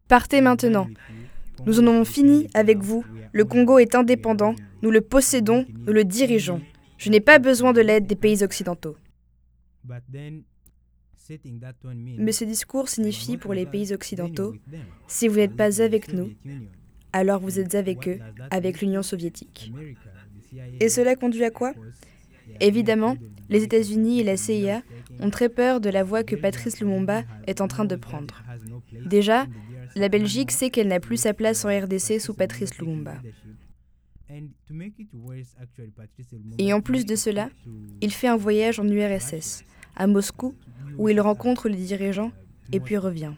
Partez 0.07 0.41
maintenant. 0.41 0.87
Nous 1.65 1.79
en 1.79 1.87
avons 1.87 2.05
fini 2.05 2.47
avec 2.53 2.79
vous. 2.79 3.03
Le 3.31 3.45
Congo 3.45 3.79
est 3.79 3.95
indépendant. 3.95 4.55
Nous 4.81 4.91
le 4.91 5.01
possédons. 5.01 5.65
Nous 5.85 5.93
le 5.93 6.03
dirigeons. 6.03 6.61
Je 6.97 7.09
n'ai 7.09 7.21
pas 7.21 7.39
besoin 7.39 7.73
de 7.73 7.81
l'aide 7.81 8.07
des 8.07 8.15
pays 8.15 8.43
occidentaux. 8.43 8.95
Mais 12.17 12.31
ce 12.31 12.43
discours 12.43 12.89
signifie 12.89 13.37
pour 13.37 13.53
les 13.53 13.65
pays 13.65 13.93
occidentaux, 13.93 14.55
si 15.07 15.27
vous 15.27 15.37
n'êtes 15.37 15.55
pas 15.55 15.81
avec 15.81 16.11
nous, 16.13 16.31
alors 17.13 17.39
vous 17.39 17.59
êtes 17.59 17.75
avec 17.75 18.07
eux, 18.07 18.19
avec 18.51 18.81
l'Union 18.81 19.03
soviétique. 19.03 19.71
Et 20.79 20.89
cela 20.89 21.15
conduit 21.15 21.43
à 21.43 21.51
quoi? 21.51 21.73
Évidemment, 22.59 23.15
les 23.49 23.63
États-Unis 23.63 24.19
et 24.19 24.23
la 24.23 24.35
CIA 24.35 24.81
ont 25.19 25.29
très 25.29 25.49
peur 25.49 25.79
de 25.79 25.89
la 25.89 26.03
voie 26.03 26.23
que 26.23 26.35
Patrice 26.35 26.79
Lumumba 26.79 27.23
est 27.45 27.61
en 27.61 27.67
train 27.67 27.85
de 27.85 27.95
prendre. 27.95 28.43
Déjà, 29.05 29.45
la 29.99 30.09
Belgique 30.09 30.51
sait 30.51 30.69
qu'elle 30.69 30.87
n'a 30.87 30.99
plus 30.99 31.17
sa 31.17 31.33
place 31.33 31.65
en 31.65 31.69
RDC 31.69 32.19
sous 32.19 32.33
Patrice 32.33 32.77
Lumumba. 32.79 33.21
Et 36.57 36.73
en 36.73 36.81
plus 36.81 37.05
de 37.05 37.15
cela, 37.15 37.49
il 38.01 38.11
fait 38.11 38.27
un 38.27 38.37
voyage 38.37 38.79
en 38.79 38.87
URSS, 38.87 39.63
à 39.95 40.07
Moscou, 40.07 40.55
où 40.97 41.09
il 41.09 41.19
rencontre 41.19 41.69
les 41.69 41.77
dirigeants 41.77 42.31
et 42.71 42.79
puis 42.79 42.97
revient. 42.97 43.33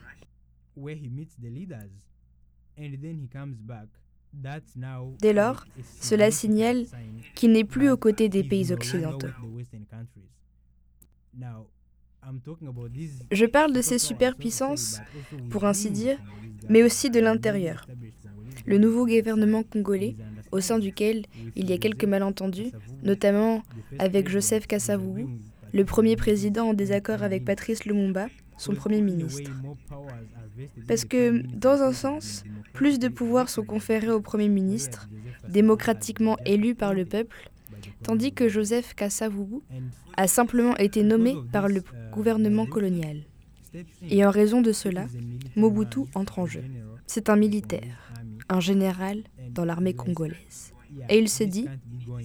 Dès 5.19 5.34
lors, 5.34 5.65
cela 6.00 6.32
signale 6.32 6.86
qu'il 7.36 7.52
n'est 7.52 7.63
plus 7.63 7.89
aux 7.89 7.97
côtés 7.97 8.30
des 8.30 8.43
pays 8.43 8.71
occidentaux. 8.71 9.28
Je 13.31 13.45
parle 13.45 13.73
de 13.73 13.81
ces 13.81 13.99
superpuissances, 13.99 14.99
pour 15.49 15.65
ainsi 15.65 15.89
dire, 15.91 16.17
mais 16.69 16.84
aussi 16.84 17.10
de 17.10 17.19
l'intérieur. 17.19 17.88
Le 18.65 18.77
nouveau 18.77 19.05
gouvernement 19.05 19.63
congolais, 19.63 20.15
au 20.51 20.60
sein 20.60 20.79
duquel 20.79 21.25
il 21.55 21.69
y 21.69 21.73
a 21.73 21.77
quelques 21.77 22.05
malentendus, 22.05 22.71
notamment 23.03 23.63
avec 23.99 24.29
Joseph 24.29 24.67
Kasavubu, 24.67 25.27
le 25.73 25.86
premier 25.86 26.15
président 26.15 26.69
en 26.69 26.73
désaccord 26.73 27.23
avec 27.23 27.45
Patrice 27.45 27.86
Lumumba, 27.86 28.27
son 28.57 28.73
premier 28.73 29.01
ministre. 29.01 29.51
Parce 30.88 31.05
que, 31.05 31.41
dans 31.55 31.81
un 31.81 31.93
sens, 31.93 32.43
plus 32.73 32.99
de 32.99 33.07
pouvoirs 33.07 33.49
sont 33.49 33.63
conférés 33.63 34.12
au 34.12 34.21
Premier 34.21 34.49
ministre, 34.49 35.10
démocratiquement 35.49 36.38
élu 36.45 36.75
par 36.75 36.93
le 36.93 37.05
peuple, 37.05 37.50
tandis 38.04 38.34
que 38.34 38.48
Joseph 38.48 38.94
Kasavubu 38.96 39.62
a 40.17 40.28
simplement 40.28 40.76
été 40.78 41.04
nommé 41.04 41.36
par 41.52 41.67
le 41.67 41.84
gouvernement 42.12 42.65
colonial. 42.65 43.17
Et 44.10 44.26
en 44.26 44.32
raison 44.32 44.62
de 44.62 44.72
cela, 44.72 45.06
Mobutu 45.56 46.02
entre 46.15 46.39
en 46.39 46.46
jeu. 46.46 46.63
C'est 47.08 47.30
un 47.30 47.36
militaire, 47.36 48.12
un 48.50 48.60
général 48.60 49.24
dans 49.50 49.65
l'armée 49.65 49.94
congolaise. 49.94 50.74
Et 51.10 51.17
il 51.17 51.30
se 51.30 51.44
dit, 51.44 51.67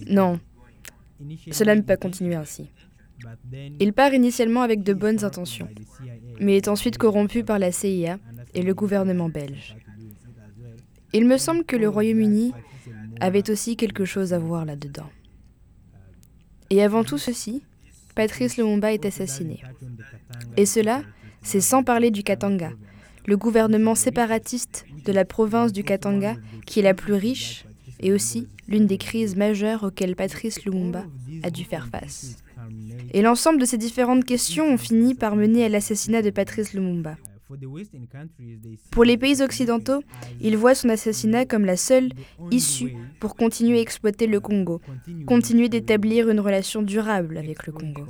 non, 0.09 0.39
cela 1.51 1.75
ne 1.75 1.81
peut 1.81 1.87
pas 1.87 1.97
continuer 1.97 2.35
ainsi. 2.35 2.69
Il 3.79 3.93
part 3.93 4.13
initialement 4.13 4.61
avec 4.61 4.83
de 4.83 4.93
bonnes 4.93 5.23
intentions, 5.23 5.69
mais 6.39 6.57
est 6.57 6.67
ensuite 6.67 6.97
corrompu 6.97 7.43
par 7.43 7.59
la 7.59 7.71
CIA 7.71 8.19
et 8.53 8.61
le 8.61 8.73
gouvernement 8.73 9.29
belge. 9.29 9.75
Il 11.13 11.25
me 11.25 11.37
semble 11.37 11.63
que 11.63 11.75
le 11.75 11.89
Royaume-Uni 11.89 12.53
avait 13.19 13.49
aussi 13.49 13.75
quelque 13.75 14.05
chose 14.05 14.33
à 14.33 14.39
voir 14.39 14.65
là-dedans. 14.65 15.09
Et 16.69 16.83
avant 16.83 17.03
tout 17.03 17.17
ceci, 17.17 17.61
Patrice 18.15 18.57
Lumumba 18.57 18.93
est 18.93 19.05
assassiné. 19.05 19.61
Et 20.57 20.65
cela, 20.65 21.03
c'est 21.41 21.61
sans 21.61 21.83
parler 21.83 22.11
du 22.11 22.23
Katanga, 22.23 22.71
le 23.25 23.37
gouvernement 23.37 23.95
séparatiste 23.95 24.85
de 25.05 25.11
la 25.11 25.25
province 25.25 25.71
du 25.71 25.83
Katanga, 25.83 26.35
qui 26.65 26.79
est 26.79 26.83
la 26.83 26.93
plus 26.93 27.13
riche 27.13 27.65
et 27.99 28.11
aussi 28.11 28.47
l'une 28.67 28.85
des 28.85 28.97
crises 28.97 29.35
majeures 29.35 29.83
auxquelles 29.83 30.15
Patrice 30.15 30.65
Lumumba 30.65 31.05
a 31.43 31.49
dû 31.49 31.63
faire 31.63 31.87
face. 31.87 32.37
Et 33.13 33.21
l'ensemble 33.21 33.59
de 33.59 33.65
ces 33.65 33.77
différentes 33.77 34.25
questions 34.25 34.65
ont 34.65 34.77
fini 34.77 35.15
par 35.15 35.35
mener 35.35 35.63
à 35.63 35.69
l'assassinat 35.69 36.21
de 36.21 36.29
Patrice 36.29 36.73
Lumumba. 36.73 37.15
Pour 38.91 39.03
les 39.05 39.17
pays 39.17 39.41
occidentaux, 39.41 40.03
ils 40.41 40.57
voient 40.57 40.75
son 40.75 40.89
assassinat 40.89 41.45
comme 41.45 41.65
la 41.65 41.77
seule 41.77 42.11
issue 42.51 42.95
pour 43.19 43.35
continuer 43.35 43.77
à 43.77 43.81
exploiter 43.81 44.27
le 44.27 44.39
Congo, 44.39 44.81
continuer 45.25 45.69
d'établir 45.69 46.29
une 46.29 46.39
relation 46.39 46.81
durable 46.81 47.37
avec 47.37 47.65
le 47.65 47.73
Congo. 47.73 48.05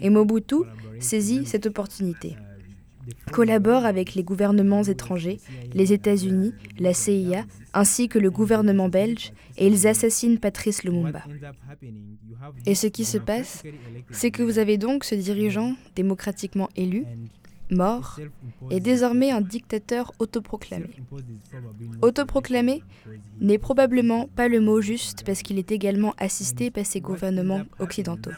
Et 0.00 0.10
Mobutu 0.10 0.56
saisit 1.00 1.46
cette 1.46 1.66
opportunité 1.66 2.36
collabore 3.30 3.84
avec 3.84 4.14
les 4.14 4.22
gouvernements 4.22 4.82
étrangers, 4.82 5.38
les 5.74 5.92
États-Unis, 5.92 6.52
la 6.78 6.94
CIA, 6.94 7.44
ainsi 7.74 8.08
que 8.08 8.18
le 8.18 8.30
gouvernement 8.30 8.88
belge, 8.88 9.32
et 9.56 9.66
ils 9.66 9.86
assassinent 9.86 10.38
Patrice 10.38 10.84
Lumumba. 10.84 11.22
Et 12.66 12.74
ce 12.74 12.86
qui 12.86 13.04
se 13.04 13.18
passe, 13.18 13.62
c'est 14.10 14.30
que 14.30 14.42
vous 14.42 14.58
avez 14.58 14.78
donc 14.78 15.04
ce 15.04 15.14
dirigeant 15.14 15.74
démocratiquement 15.94 16.68
élu, 16.76 17.04
mort, 17.72 18.20
et 18.70 18.80
désormais 18.80 19.30
un 19.30 19.40
dictateur 19.40 20.12
autoproclamé. 20.18 20.90
Autoproclamé 22.02 22.82
n'est 23.40 23.58
probablement 23.58 24.28
pas 24.28 24.48
le 24.48 24.60
mot 24.60 24.80
juste 24.80 25.24
parce 25.24 25.42
qu'il 25.42 25.58
est 25.58 25.72
également 25.72 26.14
assisté 26.18 26.70
par 26.70 26.86
ses 26.86 27.00
gouvernements 27.00 27.62
occidentaux. 27.78 28.32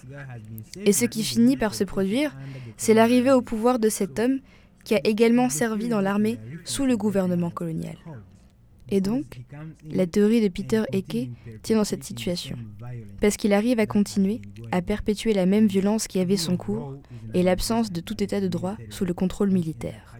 Et 0.84 0.92
ce 0.92 1.04
qui 1.04 1.24
finit 1.24 1.56
par 1.56 1.74
se 1.74 1.84
produire, 1.84 2.36
c'est 2.76 2.94
l'arrivée 2.94 3.32
au 3.32 3.42
pouvoir 3.42 3.78
de 3.78 3.88
cet 3.88 4.18
homme 4.18 4.40
qui 4.84 4.94
a 4.94 5.00
également 5.04 5.48
servi 5.48 5.88
dans 5.88 6.00
l'armée 6.00 6.38
sous 6.64 6.86
le 6.86 6.96
gouvernement 6.96 7.50
colonial. 7.50 7.96
Et 8.90 9.00
donc, 9.00 9.40
la 9.90 10.06
théorie 10.06 10.42
de 10.42 10.48
Peter 10.48 10.82
Eke 10.92 11.30
tient 11.62 11.76
dans 11.76 11.84
cette 11.84 12.04
situation, 12.04 12.56
parce 13.20 13.36
qu'il 13.36 13.54
arrive 13.54 13.80
à 13.80 13.86
continuer 13.86 14.42
à 14.72 14.82
perpétuer 14.82 15.32
la 15.32 15.46
même 15.46 15.66
violence 15.66 16.06
qui 16.06 16.20
avait 16.20 16.36
son 16.36 16.56
cours 16.56 16.96
et 17.32 17.42
l'absence 17.42 17.90
de 17.90 18.00
tout 18.00 18.22
état 18.22 18.40
de 18.40 18.48
droit 18.48 18.76
sous 18.90 19.04
le 19.04 19.14
contrôle 19.14 19.50
militaire. 19.50 20.14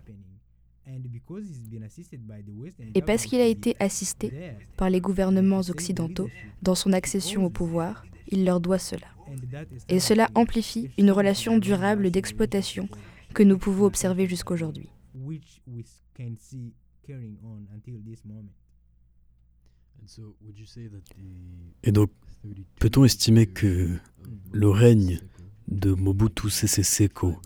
Et 2.95 3.03
parce 3.03 3.27
qu'il 3.27 3.41
a 3.41 3.47
été 3.47 3.77
assisté 3.81 4.33
par 4.77 4.89
les 4.91 5.01
gouvernements 5.01 5.61
occidentaux 5.69 6.31
dans 6.63 6.75
son 6.75 6.93
accession 6.93 7.45
au 7.45 7.51
pouvoir, 7.51 8.05
il 8.29 8.45
leur 8.45 8.61
doit 8.61 8.79
cela. 8.79 9.07
Et 9.89 10.01
cela 10.01 10.29
amplifie 10.35 10.91
une 10.97 11.11
relation 11.11 11.59
durable 11.59 12.11
d'exploitation 12.11 12.89
que 13.35 13.43
nous 13.43 13.59
pouvons 13.59 13.85
observer 13.85 14.27
jusqu'aujourd'hui. 14.27 14.89
Et 21.83 21.93
donc, 21.93 22.11
peut-on 22.81 23.05
estimer 23.05 23.47
que 23.47 23.99
le 24.53 24.71
règne 24.71 25.21
de 25.69 25.93
Mobutu 25.93 26.51
Sese 26.51 26.83
Seko 26.83 27.37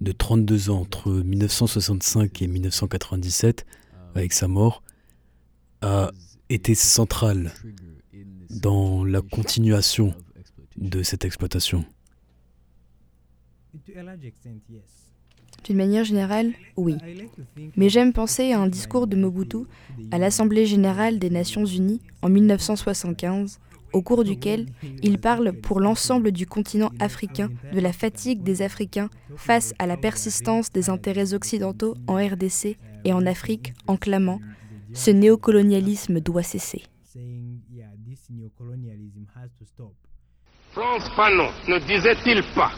de 0.00 0.12
32 0.12 0.70
ans 0.70 0.80
entre 0.80 1.12
1965 1.12 2.42
et 2.42 2.46
1997, 2.46 3.66
avec 4.14 4.32
sa 4.32 4.48
mort, 4.48 4.82
a 5.82 6.10
été 6.48 6.74
central 6.74 7.52
dans 8.50 9.04
la 9.04 9.20
continuation 9.20 10.14
de 10.76 11.02
cette 11.02 11.24
exploitation? 11.24 11.84
D'une 15.64 15.76
manière 15.76 16.04
générale, 16.04 16.52
oui. 16.76 16.96
Mais 17.76 17.88
j'aime 17.88 18.12
penser 18.12 18.52
à 18.52 18.60
un 18.60 18.68
discours 18.68 19.06
de 19.06 19.16
Mobutu 19.16 19.58
à 20.10 20.18
l'Assemblée 20.18 20.66
générale 20.66 21.18
des 21.18 21.30
Nations 21.30 21.64
unies 21.64 22.00
en 22.22 22.28
1975, 22.28 23.60
au 23.92 24.02
cours 24.02 24.24
duquel 24.24 24.66
il 25.02 25.18
parle 25.18 25.52
pour 25.52 25.80
l'ensemble 25.80 26.32
du 26.32 26.46
continent 26.46 26.90
africain 27.00 27.48
de 27.72 27.80
la 27.80 27.92
fatigue 27.92 28.42
des 28.42 28.62
Africains 28.62 29.08
face 29.36 29.74
à 29.78 29.86
la 29.86 29.96
persistance 29.96 30.70
des 30.70 30.90
intérêts 30.90 31.34
occidentaux 31.34 31.94
en 32.06 32.16
RDC 32.16 32.76
et 33.04 33.12
en 33.12 33.26
Afrique 33.26 33.72
en 33.86 33.96
clamant⁇ 33.96 34.40
Ce 34.94 35.10
néocolonialisme 35.10 36.20
doit 36.20 36.42
cesser⁇ 36.42 36.82
France 40.72 41.10
Fanon 41.16 41.48
ne 41.66 41.78
disait-il 41.86 42.42
pas 42.54 42.70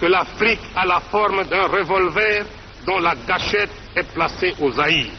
que 0.00 0.06
l'Afrique 0.06 0.60
a 0.76 0.86
la 0.86 1.00
forme 1.00 1.44
d'un 1.44 1.66
revolver 1.66 2.44
dont 2.86 2.98
la 2.98 3.14
gâchette 3.26 3.70
est 3.96 4.04
placée 4.14 4.54
aux 4.60 4.78
Aïrs 4.80 5.10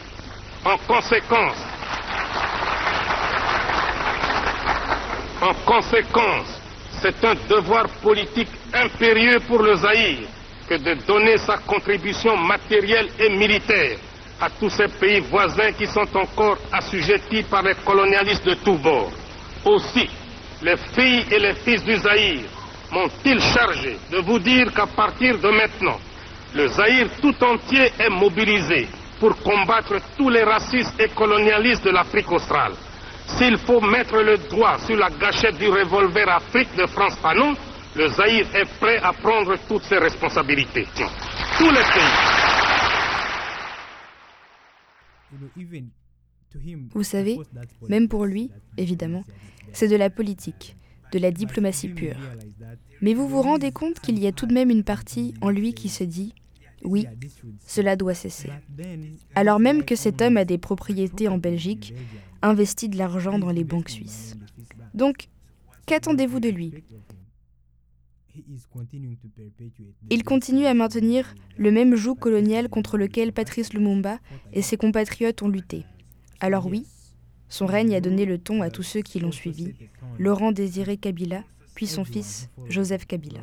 En 0.64 0.76
conséquence, 0.86 1.56
en 5.40 5.54
conséquence, 5.64 6.60
c'est 7.00 7.24
un 7.24 7.34
devoir 7.48 7.88
politique 8.02 8.48
impérieux 8.74 9.40
pour 9.48 9.62
le 9.62 9.74
Zaïre 9.76 10.28
que 10.68 10.74
de 10.74 10.94
donner 11.06 11.38
sa 11.38 11.56
contribution 11.58 12.36
matérielle 12.36 13.08
et 13.18 13.30
militaire 13.30 13.96
à 14.40 14.50
tous 14.50 14.70
ces 14.70 14.88
pays 14.88 15.20
voisins 15.20 15.72
qui 15.72 15.86
sont 15.86 16.06
encore 16.16 16.58
assujettis 16.72 17.42
par 17.44 17.62
les 17.62 17.74
colonialistes 17.84 18.44
de 18.46 18.54
tous 18.54 18.76
bords. 18.76 19.12
Aussi, 19.64 20.08
les 20.62 20.76
filles 20.94 21.24
et 21.30 21.38
les 21.38 21.54
fils 21.54 21.82
du 21.84 21.96
Zaïre 21.96 22.44
m'ont-ils 22.92 23.40
chargé 23.40 23.96
de 24.10 24.18
vous 24.18 24.38
dire 24.38 24.72
qu'à 24.72 24.86
partir 24.86 25.38
de 25.38 25.48
maintenant, 25.48 25.98
le 26.54 26.66
Zaïre 26.68 27.08
tout 27.20 27.34
entier 27.44 27.90
est 27.98 28.10
mobilisé 28.10 28.88
pour 29.18 29.36
combattre 29.36 29.96
tous 30.16 30.28
les 30.30 30.42
racistes 30.42 30.98
et 30.98 31.08
colonialistes 31.08 31.84
de 31.84 31.90
l'Afrique 31.90 32.30
australe? 32.32 32.72
S'il 33.26 33.56
faut 33.58 33.80
mettre 33.80 34.16
le 34.16 34.38
doigt 34.48 34.78
sur 34.78 34.96
la 34.96 35.08
gâchette 35.10 35.56
du 35.58 35.68
revolver 35.68 36.28
Afrique 36.28 36.74
de 36.76 36.86
France 36.86 37.16
Fanon, 37.20 37.54
le 37.94 38.08
Zaïre 38.08 38.46
est 38.54 38.68
prêt 38.80 38.98
à 38.98 39.12
prendre 39.12 39.56
toutes 39.68 39.84
ses 39.84 39.98
responsabilités. 39.98 40.86
Tous 41.58 41.70
les 41.70 41.82
pays. 41.94 42.40
Vous 46.92 47.04
savez, 47.04 47.38
même 47.88 48.08
pour 48.08 48.24
lui, 48.24 48.50
évidemment, 48.76 49.24
c'est 49.72 49.88
de 49.88 49.96
la 49.96 50.10
politique, 50.10 50.74
de 51.12 51.18
la 51.20 51.30
diplomatie 51.30 51.88
pure. 51.88 52.16
Mais 53.02 53.14
vous 53.14 53.28
vous 53.28 53.42
rendez 53.42 53.72
compte 53.72 54.00
qu'il 54.00 54.18
y 54.18 54.26
a 54.26 54.32
tout 54.32 54.46
de 54.46 54.54
même 54.54 54.70
une 54.70 54.84
partie 54.84 55.34
en 55.40 55.50
lui 55.50 55.74
qui 55.74 55.88
se 55.88 56.04
dit 56.04 56.34
oui, 56.82 57.06
cela 57.66 57.96
doit 57.96 58.14
cesser. 58.14 58.50
Alors 59.34 59.60
même 59.60 59.84
que 59.84 59.96
cet 59.96 60.22
homme 60.22 60.36
a 60.36 60.44
des 60.44 60.58
propriétés 60.58 61.28
en 61.28 61.38
Belgique, 61.38 61.94
investit 62.42 62.88
de 62.88 62.96
l'argent 62.96 63.38
dans 63.38 63.50
les 63.50 63.64
banques 63.64 63.90
suisses. 63.90 64.36
Donc, 64.94 65.28
qu'attendez-vous 65.86 66.40
de 66.40 66.48
lui? 66.48 66.72
Il 70.08 70.24
continue 70.24 70.66
à 70.66 70.74
maintenir 70.74 71.34
le 71.58 71.70
même 71.70 71.96
joug 71.96 72.14
colonial 72.14 72.68
contre 72.68 72.96
lequel 72.96 73.32
Patrice 73.32 73.72
Lumumba 73.74 74.18
et 74.52 74.62
ses 74.62 74.76
compatriotes 74.76 75.42
ont 75.42 75.48
lutté. 75.48 75.84
Alors 76.38 76.66
oui, 76.66 76.86
son 77.48 77.66
règne 77.66 77.94
a 77.94 78.00
donné 78.00 78.24
le 78.24 78.38
ton 78.38 78.62
à 78.62 78.70
tous 78.70 78.84
ceux 78.84 79.02
qui 79.02 79.20
l'ont 79.20 79.32
suivi, 79.32 79.74
Laurent 80.18 80.52
Désiré 80.52 80.96
Kabila, 80.96 81.44
puis 81.80 81.86
son 81.86 82.04
fils 82.04 82.50
Joseph 82.68 83.06
Kabila. 83.06 83.40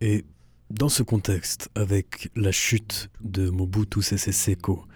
Et 0.00 0.24
dans 0.70 0.88
ce 0.88 1.02
contexte, 1.02 1.68
avec 1.74 2.30
la 2.36 2.52
chute 2.52 3.10
de 3.22 3.50
Mobutu 3.50 4.02
Sese 4.02 4.30
Seko 4.30 4.86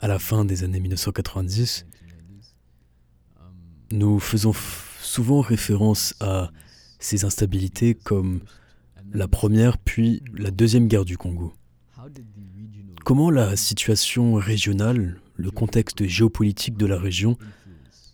à 0.00 0.08
la 0.08 0.18
fin 0.18 0.44
des 0.44 0.64
années 0.64 0.80
1990, 0.80 1.86
nous 3.92 4.20
faisons 4.20 4.52
souvent 5.00 5.40
référence 5.40 6.14
à 6.20 6.50
ces 6.98 7.24
instabilités 7.24 7.94
comme 7.94 8.40
la 9.12 9.28
première 9.28 9.78
puis 9.78 10.22
la 10.34 10.50
deuxième 10.50 10.88
guerre 10.88 11.06
du 11.06 11.16
Congo. 11.16 11.54
Comment 13.02 13.30
la 13.30 13.56
situation 13.56 14.34
régionale, 14.34 15.22
le 15.36 15.50
contexte 15.50 16.06
géopolitique 16.06 16.76
de 16.76 16.86
la 16.86 16.98
région, 16.98 17.36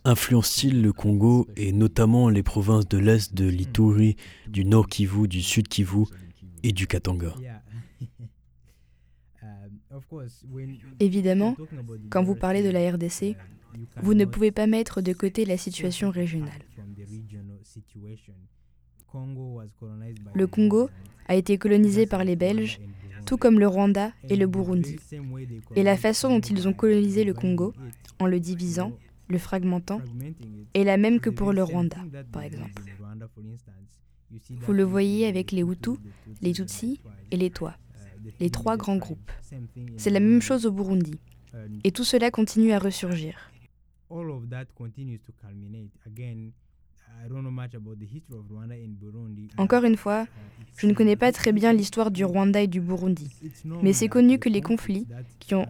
influence-t-il 0.05 0.81
le 0.81 0.91
Congo 0.93 1.47
et 1.55 1.71
notamment 1.71 2.29
les 2.29 2.43
provinces 2.43 2.87
de 2.87 2.97
l'Est 2.97 3.33
de 3.33 3.47
l'Ituri, 3.47 4.15
du 4.47 4.65
Nord 4.65 4.87
Kivu, 4.87 5.27
du 5.27 5.41
Sud 5.41 5.67
Kivu 5.67 6.05
et 6.63 6.71
du 6.71 6.87
Katanga? 6.87 7.33
Évidemment, 10.99 11.55
quand 12.09 12.23
vous 12.23 12.35
parlez 12.35 12.63
de 12.63 12.69
la 12.69 12.91
RDC, 12.91 13.35
vous 14.01 14.13
ne 14.13 14.25
pouvez 14.25 14.51
pas 14.51 14.67
mettre 14.67 15.01
de 15.01 15.13
côté 15.13 15.45
la 15.45 15.57
situation 15.57 16.09
régionale. 16.09 16.61
Le 20.33 20.47
Congo 20.47 20.89
a 21.27 21.35
été 21.35 21.57
colonisé 21.57 22.05
par 22.05 22.23
les 22.23 22.35
Belges, 22.35 22.79
tout 23.25 23.37
comme 23.37 23.59
le 23.59 23.67
Rwanda 23.67 24.11
et 24.29 24.35
le 24.35 24.47
Burundi. 24.47 24.97
Et 25.75 25.83
la 25.83 25.97
façon 25.97 26.29
dont 26.29 26.39
ils 26.41 26.67
ont 26.67 26.73
colonisé 26.73 27.23
le 27.23 27.33
Congo, 27.33 27.73
en 28.19 28.25
le 28.25 28.39
divisant, 28.39 28.91
le 29.27 29.37
fragmentant, 29.37 30.01
est 30.73 30.83
la 30.83 30.97
même 30.97 31.19
que 31.19 31.29
pour 31.29 31.53
le 31.53 31.63
Rwanda, 31.63 31.97
par 32.31 32.43
exemple. 32.43 32.81
Vous 34.61 34.73
le 34.73 34.83
voyez 34.83 35.27
avec 35.27 35.51
les 35.51 35.61
Hutus, 35.61 35.97
les 36.41 36.53
Tutsis 36.53 36.99
et 37.31 37.37
les 37.37 37.49
Tois, 37.49 37.77
les 38.39 38.49
trois 38.49 38.77
grands 38.77 38.97
groupes. 38.97 39.31
C'est 39.97 40.09
la 40.09 40.19
même 40.19 40.41
chose 40.41 40.65
au 40.65 40.71
Burundi. 40.71 41.19
Et 41.83 41.91
tout 41.91 42.03
cela 42.03 42.31
continue 42.31 42.71
à 42.71 42.79
ressurgir. 42.79 43.51
Encore 49.57 49.83
une 49.83 49.97
fois, 49.97 50.25
je 50.77 50.87
ne 50.87 50.93
connais 50.93 51.15
pas 51.15 51.31
très 51.31 51.51
bien 51.51 51.73
l'histoire 51.73 52.11
du 52.11 52.25
Rwanda 52.25 52.61
et 52.61 52.67
du 52.67 52.81
Burundi, 52.81 53.29
mais 53.81 53.93
c'est 53.93 54.07
connu 54.07 54.39
que 54.39 54.49
les 54.49 54.61
conflits 54.61 55.07
qui 55.39 55.55
ont 55.55 55.67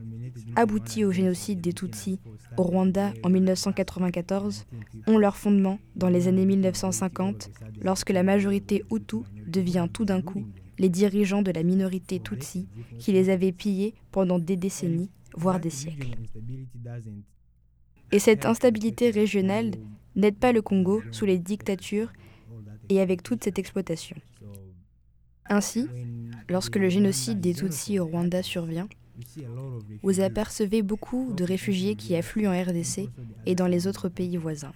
abouti 0.56 1.06
au 1.06 1.12
génocide 1.12 1.62
des 1.62 1.74
Tutsis 1.74 2.20
au 2.58 2.64
Rwanda 2.64 3.14
en 3.24 3.30
1994 3.30 4.66
ont 5.08 5.18
leur 5.18 5.36
fondement 5.36 5.80
dans 5.96 6.10
les 6.10 6.28
années 6.28 6.46
1950, 6.46 7.52
lorsque 7.82 8.10
la 8.10 8.24
majorité 8.24 8.84
Hutu 8.92 9.18
devient 9.48 9.88
tout 9.92 10.06
d'un 10.06 10.22
coup 10.22 10.46
les 10.80 10.90
dirigeants 10.90 11.42
de 11.42 11.52
la 11.52 11.64
minorité 11.64 12.20
Tutsi 12.20 12.68
qui 13.00 13.12
les 13.12 13.30
avait 13.30 13.52
pillés 13.52 13.94
pendant 14.12 14.40
des 14.40 14.56
décennies, 14.56 15.12
voire 15.36 15.60
des 15.60 15.70
siècles. 15.70 16.18
Et 18.12 18.20
cette 18.20 18.46
instabilité 18.46 19.10
régionale 19.10 19.72
n'aide 20.16 20.38
pas 20.38 20.52
le 20.52 20.62
Congo 20.62 21.02
sous 21.12 21.26
les 21.26 21.40
dictatures 21.40 22.12
et 22.90 23.00
avec 23.00 23.24
toute 23.24 23.44
cette 23.44 23.60
exploitation. 23.60 24.16
Ainsi, 25.50 25.88
lorsque 26.50 26.78
le 26.78 26.90
génocide 26.90 27.40
des 27.40 27.54
Tutsis 27.54 28.00
au 28.00 28.06
Rwanda 28.06 28.44
survient, 28.44 28.88
vous 30.02 30.20
apercevez 30.20 30.82
beaucoup 30.82 31.34
de 31.34 31.44
réfugiés 31.44 31.96
qui 31.96 32.16
affluent 32.16 32.48
en 32.48 32.62
RDC 32.62 33.10
et 33.46 33.56
dans 33.56 33.68
les 33.68 33.88
autres 33.88 34.10
pays 34.10 34.38
voisins. 34.38 34.74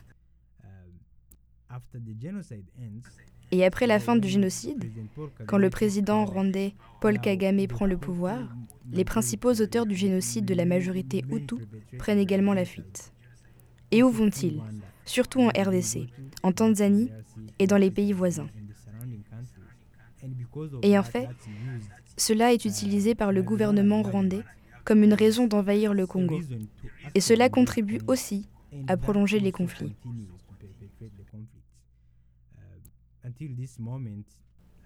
Et 3.51 3.63
après 3.63 3.87
la 3.87 3.99
fin 3.99 4.15
du 4.15 4.27
génocide, 4.27 4.91
quand 5.47 5.57
le 5.57 5.69
président 5.69 6.25
rwandais 6.25 6.73
Paul 6.99 7.19
Kagame 7.19 7.65
prend 7.67 7.85
le 7.85 7.97
pouvoir, 7.97 8.55
les 8.91 9.05
principaux 9.05 9.53
auteurs 9.53 9.85
du 9.85 9.95
génocide 9.95 10.45
de 10.45 10.53
la 10.53 10.65
majorité 10.65 11.23
Hutu 11.29 11.55
prennent 11.97 12.19
également 12.19 12.53
la 12.53 12.65
fuite. 12.65 13.13
Et 13.91 14.03
où 14.03 14.09
vont-ils? 14.09 14.61
Surtout 15.07 15.41
en 15.41 15.47
RDC, 15.47 16.07
en 16.43 16.51
Tanzanie 16.51 17.09
et 17.59 17.65
dans 17.65 17.77
les 17.77 17.89
pays 17.89 18.13
voisins. 18.13 18.49
Et 20.83 20.97
en 20.97 21.03
fait, 21.03 21.29
cela 22.17 22.53
est 22.53 22.65
utilisé 22.65 23.15
par 23.15 23.31
le 23.31 23.41
gouvernement 23.41 24.03
rwandais 24.03 24.43
comme 24.83 25.03
une 25.03 25.13
raison 25.13 25.47
d'envahir 25.47 25.93
le 25.93 26.05
Congo. 26.05 26.39
Et 27.15 27.21
cela 27.21 27.49
contribue 27.49 27.99
aussi 28.07 28.47
à 28.87 28.97
prolonger 28.97 29.39
les 29.39 29.51
conflits. 29.51 29.95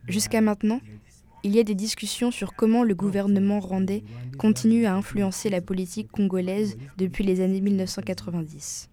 Jusqu'à 0.07 0.41
maintenant, 0.41 0.81
il 1.43 1.55
y 1.55 1.59
a 1.59 1.63
des 1.63 1.75
discussions 1.75 2.29
sur 2.29 2.53
comment 2.53 2.83
le 2.83 2.93
gouvernement 2.93 3.59
rwandais 3.59 4.03
continue 4.37 4.85
à 4.85 4.95
influencer 4.95 5.49
la 5.49 5.61
politique 5.61 6.11
congolaise 6.11 6.77
depuis 6.97 7.23
les 7.23 7.41
années 7.41 7.61
1990. 7.61 8.89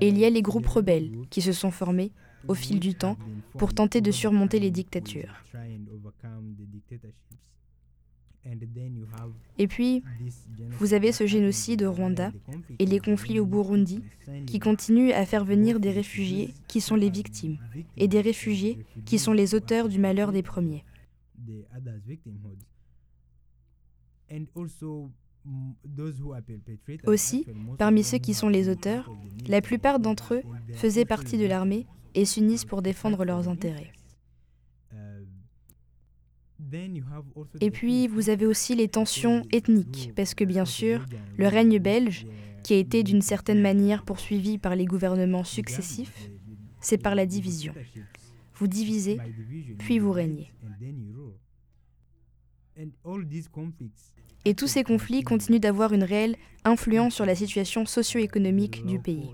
Et 0.00 0.08
il 0.08 0.18
y 0.18 0.24
a 0.24 0.30
les 0.30 0.42
groupes 0.42 0.66
rebelles 0.66 1.12
qui 1.30 1.42
se 1.42 1.52
sont 1.52 1.70
formés 1.70 2.12
au 2.48 2.54
fil 2.54 2.80
du 2.80 2.94
temps 2.94 3.16
pour 3.58 3.74
tenter 3.74 4.00
de 4.00 4.10
surmonter 4.10 4.58
les 4.58 4.70
dictatures. 4.70 5.34
Et 9.58 9.66
puis, 9.66 10.02
vous 10.70 10.92
avez 10.92 11.12
ce 11.12 11.26
génocide 11.26 11.82
au 11.82 11.92
Rwanda 11.92 12.32
et 12.78 12.84
les 12.84 13.00
conflits 13.00 13.40
au 13.40 13.46
Burundi 13.46 14.02
qui 14.46 14.58
continuent 14.58 15.12
à 15.12 15.24
faire 15.24 15.44
venir 15.44 15.80
des 15.80 15.90
réfugiés 15.90 16.52
qui 16.68 16.80
sont 16.80 16.96
les 16.96 17.10
victimes 17.10 17.58
et 17.96 18.08
des 18.08 18.20
réfugiés 18.20 18.84
qui 19.06 19.18
sont 19.18 19.32
les 19.32 19.54
auteurs 19.54 19.88
du 19.88 19.98
malheur 19.98 20.32
des 20.32 20.42
premiers. 20.42 20.84
Aussi, 27.06 27.46
parmi 27.78 28.02
ceux 28.02 28.18
qui 28.18 28.34
sont 28.34 28.48
les 28.48 28.68
auteurs, 28.68 29.10
la 29.46 29.60
plupart 29.60 30.00
d'entre 30.00 30.34
eux 30.34 30.42
faisaient 30.72 31.04
partie 31.04 31.38
de 31.38 31.46
l'armée 31.46 31.86
et 32.14 32.24
s'unissent 32.24 32.64
pour 32.64 32.82
défendre 32.82 33.24
leurs 33.24 33.48
intérêts. 33.48 33.92
Et 37.60 37.70
puis, 37.70 38.08
vous 38.08 38.30
avez 38.30 38.46
aussi 38.46 38.74
les 38.74 38.88
tensions 38.88 39.42
ethniques, 39.52 40.12
parce 40.16 40.34
que 40.34 40.44
bien 40.44 40.64
sûr, 40.64 41.04
le 41.36 41.46
règne 41.46 41.78
belge, 41.78 42.26
qui 42.62 42.72
a 42.72 42.78
été 42.78 43.02
d'une 43.02 43.20
certaine 43.20 43.60
manière 43.60 44.04
poursuivi 44.04 44.56
par 44.56 44.74
les 44.74 44.86
gouvernements 44.86 45.44
successifs, 45.44 46.30
c'est 46.80 46.98
par 46.98 47.14
la 47.14 47.26
division. 47.26 47.74
Vous 48.54 48.66
divisez, 48.66 49.18
puis 49.78 49.98
vous 49.98 50.12
régnez. 50.12 50.52
Et 54.44 54.54
tous 54.54 54.66
ces 54.66 54.84
conflits 54.84 55.22
continuent 55.22 55.60
d'avoir 55.60 55.92
une 55.92 56.04
réelle 56.04 56.36
influence 56.64 57.14
sur 57.14 57.26
la 57.26 57.34
situation 57.34 57.86
socio-économique 57.86 58.84
du 58.84 58.98
pays. 58.98 59.30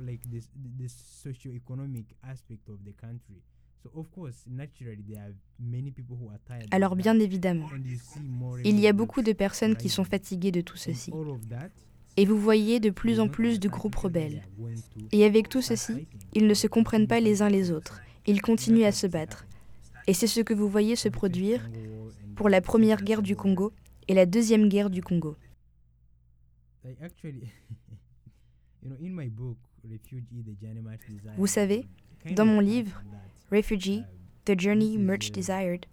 Alors 6.70 6.96
bien 6.96 7.18
évidemment, 7.18 7.68
il 8.64 8.78
y 8.78 8.86
a 8.86 8.92
beaucoup 8.92 9.22
de 9.22 9.32
personnes 9.32 9.76
qui 9.76 9.88
sont 9.88 10.04
fatiguées 10.04 10.52
de 10.52 10.61
tout 10.61 10.76
ceci. 10.76 11.12
Et 12.16 12.26
vous 12.26 12.38
voyez 12.38 12.80
de 12.80 12.90
plus 12.90 13.20
en 13.20 13.28
plus 13.28 13.61
de 13.61 13.68
groupes 13.68 13.94
rebelles. 13.94 14.42
Et 15.12 15.24
avec 15.24 15.48
tout 15.48 15.62
ceci, 15.62 16.06
ils 16.34 16.46
ne 16.46 16.54
se 16.54 16.66
comprennent 16.66 17.06
pas 17.06 17.20
les 17.20 17.42
uns 17.42 17.48
les 17.48 17.70
autres. 17.70 18.00
Ils 18.26 18.42
continuent 18.42 18.84
à 18.84 18.92
se 18.92 19.06
battre. 19.06 19.46
Et 20.06 20.12
c'est 20.12 20.26
ce 20.26 20.40
que 20.40 20.54
vous 20.54 20.68
voyez 20.68 20.96
se 20.96 21.08
produire 21.08 21.68
pour 22.34 22.48
la 22.48 22.61
première 22.61 23.02
guerre 23.02 23.22
du 23.22 23.36
Congo 23.36 23.72
et 24.11 24.14
la 24.14 24.26
deuxième 24.26 24.68
guerre 24.68 24.90
du 24.90 25.02
Congo. 25.02 25.36
Vous 31.36 31.46
savez, 31.46 31.86
dans 32.34 32.44
mon 32.44 32.58
livre, 32.58 33.00
Refugee, 33.52 34.02
The 34.46 34.58
Journey 34.58 34.98
Much 34.98 35.30
Desired, 35.30 35.86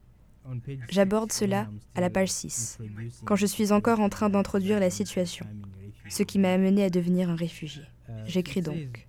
j'aborde 0.90 1.32
cela 1.32 1.70
à 1.94 2.02
la 2.02 2.10
page 2.10 2.30
6, 2.30 2.80
quand 3.26 3.36
je 3.36 3.46
suis 3.46 3.72
encore 3.72 4.00
en 4.00 4.10
train 4.10 4.30
d'introduire 4.30 4.80
la 4.80 4.90
situation, 4.90 5.46
ce 6.10 6.24
qui 6.24 6.40
m'a 6.40 6.54
amené 6.54 6.86
à 6.86 6.90
devenir 6.90 7.30
un 7.30 7.36
réfugié. 7.36 7.84
J'écris 8.26 8.62
donc. 8.62 9.08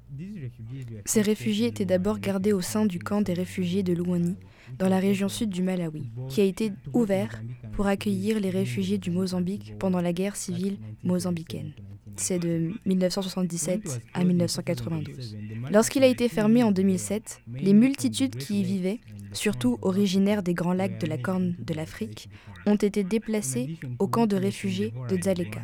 Ces 1.06 1.22
réfugiés 1.22 1.68
étaient 1.68 1.86
d'abord 1.86 2.18
gardés 2.18 2.52
au 2.52 2.60
sein 2.60 2.84
du 2.84 2.98
camp 2.98 3.22
des 3.22 3.32
réfugiés 3.32 3.82
de 3.82 3.94
Luani, 3.94 4.36
dans 4.78 4.88
la 4.88 4.98
région 4.98 5.28
sud 5.28 5.50
du 5.50 5.62
Malawi, 5.62 6.10
qui 6.28 6.40
a 6.40 6.44
été 6.44 6.72
ouvert 6.92 7.42
pour 7.72 7.86
accueillir 7.86 8.40
les 8.40 8.50
réfugiés 8.50 8.98
du 8.98 9.10
Mozambique 9.10 9.74
pendant 9.78 10.00
la 10.00 10.12
guerre 10.12 10.36
civile 10.36 10.78
mozambicaine 11.04 11.72
c'est 12.20 12.38
de 12.38 12.72
1977 12.86 14.02
à 14.14 14.24
1992. 14.24 15.36
Lorsqu'il 15.70 16.02
a 16.02 16.06
été 16.06 16.28
fermé 16.28 16.62
en 16.62 16.72
2007, 16.72 17.42
les 17.60 17.72
multitudes 17.72 18.36
qui 18.36 18.60
y 18.60 18.64
vivaient, 18.64 19.00
surtout 19.32 19.78
originaires 19.82 20.42
des 20.42 20.54
grands 20.54 20.72
lacs 20.72 21.00
de 21.00 21.06
la 21.06 21.18
Corne 21.18 21.54
de 21.58 21.74
l'Afrique, 21.74 22.28
ont 22.66 22.76
été 22.76 23.04
déplacées 23.04 23.78
au 23.98 24.08
camp 24.08 24.26
de 24.26 24.36
réfugiés 24.36 24.92
de 25.08 25.16
Dzaleka. 25.16 25.60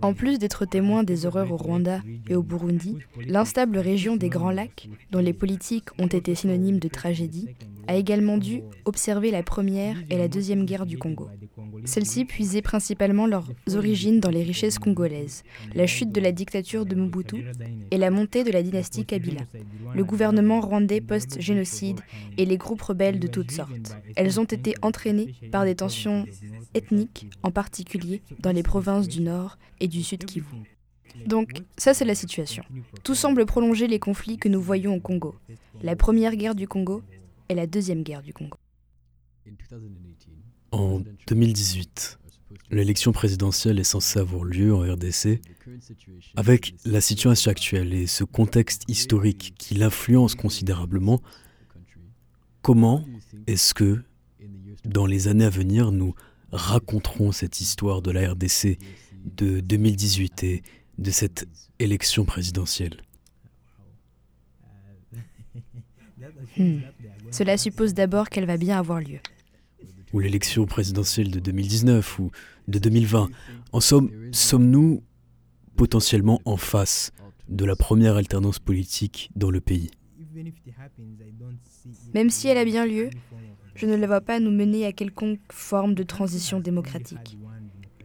En 0.00 0.14
plus 0.14 0.38
d'être 0.38 0.64
témoins 0.64 1.02
des 1.02 1.26
horreurs 1.26 1.52
au 1.52 1.56
Rwanda 1.56 2.00
et 2.28 2.36
au 2.36 2.42
Burundi, 2.42 2.96
l'instable 3.26 3.78
région 3.78 4.16
des 4.16 4.28
Grands 4.28 4.50
Lacs, 4.50 4.88
dont 5.10 5.18
les 5.18 5.32
politiques 5.32 5.88
ont 5.98 6.06
été 6.06 6.34
synonymes 6.34 6.78
de 6.78 6.88
tragédie, 6.88 7.48
a 7.88 7.96
également 7.96 8.36
dû 8.36 8.62
observer 8.84 9.30
la 9.30 9.42
première 9.42 9.96
et 10.10 10.18
la 10.18 10.28
deuxième 10.28 10.66
guerre 10.66 10.86
du 10.86 10.98
Congo. 10.98 11.28
Celles-ci 11.84 12.26
puisaient 12.26 12.62
principalement 12.62 13.26
leurs 13.26 13.50
origines 13.74 14.20
dans 14.20 14.30
les 14.30 14.42
richesses 14.42 14.78
congolaises, 14.78 15.42
la 15.74 15.86
chute 15.86 16.12
de 16.12 16.20
la 16.20 16.30
dictature 16.30 16.84
de 16.84 16.94
Mobutu 16.94 17.46
et 17.90 17.96
la 17.96 18.10
montée 18.10 18.44
de 18.44 18.52
la 18.52 18.62
dynastie 18.62 19.06
Kabila, 19.06 19.40
le 19.94 20.04
gouvernement 20.04 20.60
rwandais 20.60 21.00
post-génocide 21.00 22.00
et 22.36 22.44
les 22.44 22.58
groupes 22.58 22.82
rebelles 22.82 23.18
de 23.18 23.26
toutes 23.26 23.52
sortes. 23.52 23.96
Elles 24.16 24.38
ont 24.38 24.44
été 24.44 24.74
entraînées 24.82 25.34
par 25.50 25.64
des 25.64 25.74
tensions 25.74 26.26
ethniques, 26.74 27.26
en 27.42 27.50
particulier 27.50 28.22
dans 28.40 28.52
les 28.52 28.62
provinces 28.62 29.08
du 29.08 29.22
Nord 29.22 29.56
et 29.80 29.87
du 29.88 30.02
Sud 30.02 30.24
Kivu. 30.24 30.46
Donc, 31.26 31.62
ça 31.76 31.94
c'est 31.94 32.04
la 32.04 32.14
situation. 32.14 32.62
Tout 33.02 33.14
semble 33.14 33.46
prolonger 33.46 33.86
les 33.86 33.98
conflits 33.98 34.36
que 34.36 34.48
nous 34.48 34.60
voyons 34.60 34.94
au 34.94 35.00
Congo. 35.00 35.34
La 35.82 35.96
première 35.96 36.36
guerre 36.36 36.54
du 36.54 36.68
Congo 36.68 37.02
et 37.48 37.54
la 37.54 37.66
deuxième 37.66 38.02
guerre 38.02 38.22
du 38.22 38.32
Congo. 38.32 38.58
En 40.70 41.00
2018, 41.26 42.18
l'élection 42.70 43.12
présidentielle 43.12 43.78
est 43.78 43.84
censée 43.84 44.18
avoir 44.18 44.44
lieu 44.44 44.74
en 44.74 44.80
RDC. 44.80 45.40
Avec 46.36 46.74
la 46.84 47.00
situation 47.00 47.50
actuelle 47.50 47.94
et 47.94 48.06
ce 48.06 48.24
contexte 48.24 48.84
historique 48.88 49.54
qui 49.58 49.74
l'influence 49.74 50.34
considérablement, 50.34 51.20
comment 52.62 53.04
est-ce 53.46 53.72
que, 53.74 54.02
dans 54.84 55.06
les 55.06 55.28
années 55.28 55.44
à 55.44 55.50
venir, 55.50 55.90
nous 55.90 56.14
raconterons 56.52 57.32
cette 57.32 57.60
histoire 57.60 58.02
de 58.02 58.10
la 58.10 58.32
RDC 58.32 58.78
de 59.36 59.60
2018 59.60 60.44
et 60.44 60.62
de 60.98 61.10
cette 61.10 61.46
élection 61.78 62.24
présidentielle 62.24 62.96
hmm. 66.56 66.78
Cela 67.30 67.56
suppose 67.56 67.94
d'abord 67.94 68.28
qu'elle 68.28 68.46
va 68.46 68.56
bien 68.56 68.78
avoir 68.78 69.00
lieu 69.00 69.18
ou 70.12 70.20
l'élection 70.20 70.66
présidentielle 70.66 71.30
de 71.30 71.40
2019 71.40 72.18
ou 72.18 72.30
de 72.66 72.78
2020. 72.78 73.30
En 73.72 73.80
somme, 73.80 74.10
sommes-nous 74.32 75.02
potentiellement 75.76 76.40
en 76.44 76.56
face 76.56 77.12
de 77.48 77.64
la 77.64 77.76
première 77.76 78.16
alternance 78.16 78.58
politique 78.58 79.30
dans 79.36 79.50
le 79.50 79.60
pays? 79.60 79.90
Même 82.14 82.30
si 82.30 82.48
elle 82.48 82.58
a 82.58 82.64
bien 82.64 82.86
lieu, 82.86 83.10
je 83.74 83.86
ne 83.86 83.96
la 83.96 84.06
vois 84.06 84.20
pas 84.20 84.40
nous 84.40 84.50
mener 84.50 84.86
à 84.86 84.92
quelconque 84.92 85.40
forme 85.50 85.94
de 85.94 86.02
transition 86.02 86.60
démocratique. 86.60 87.38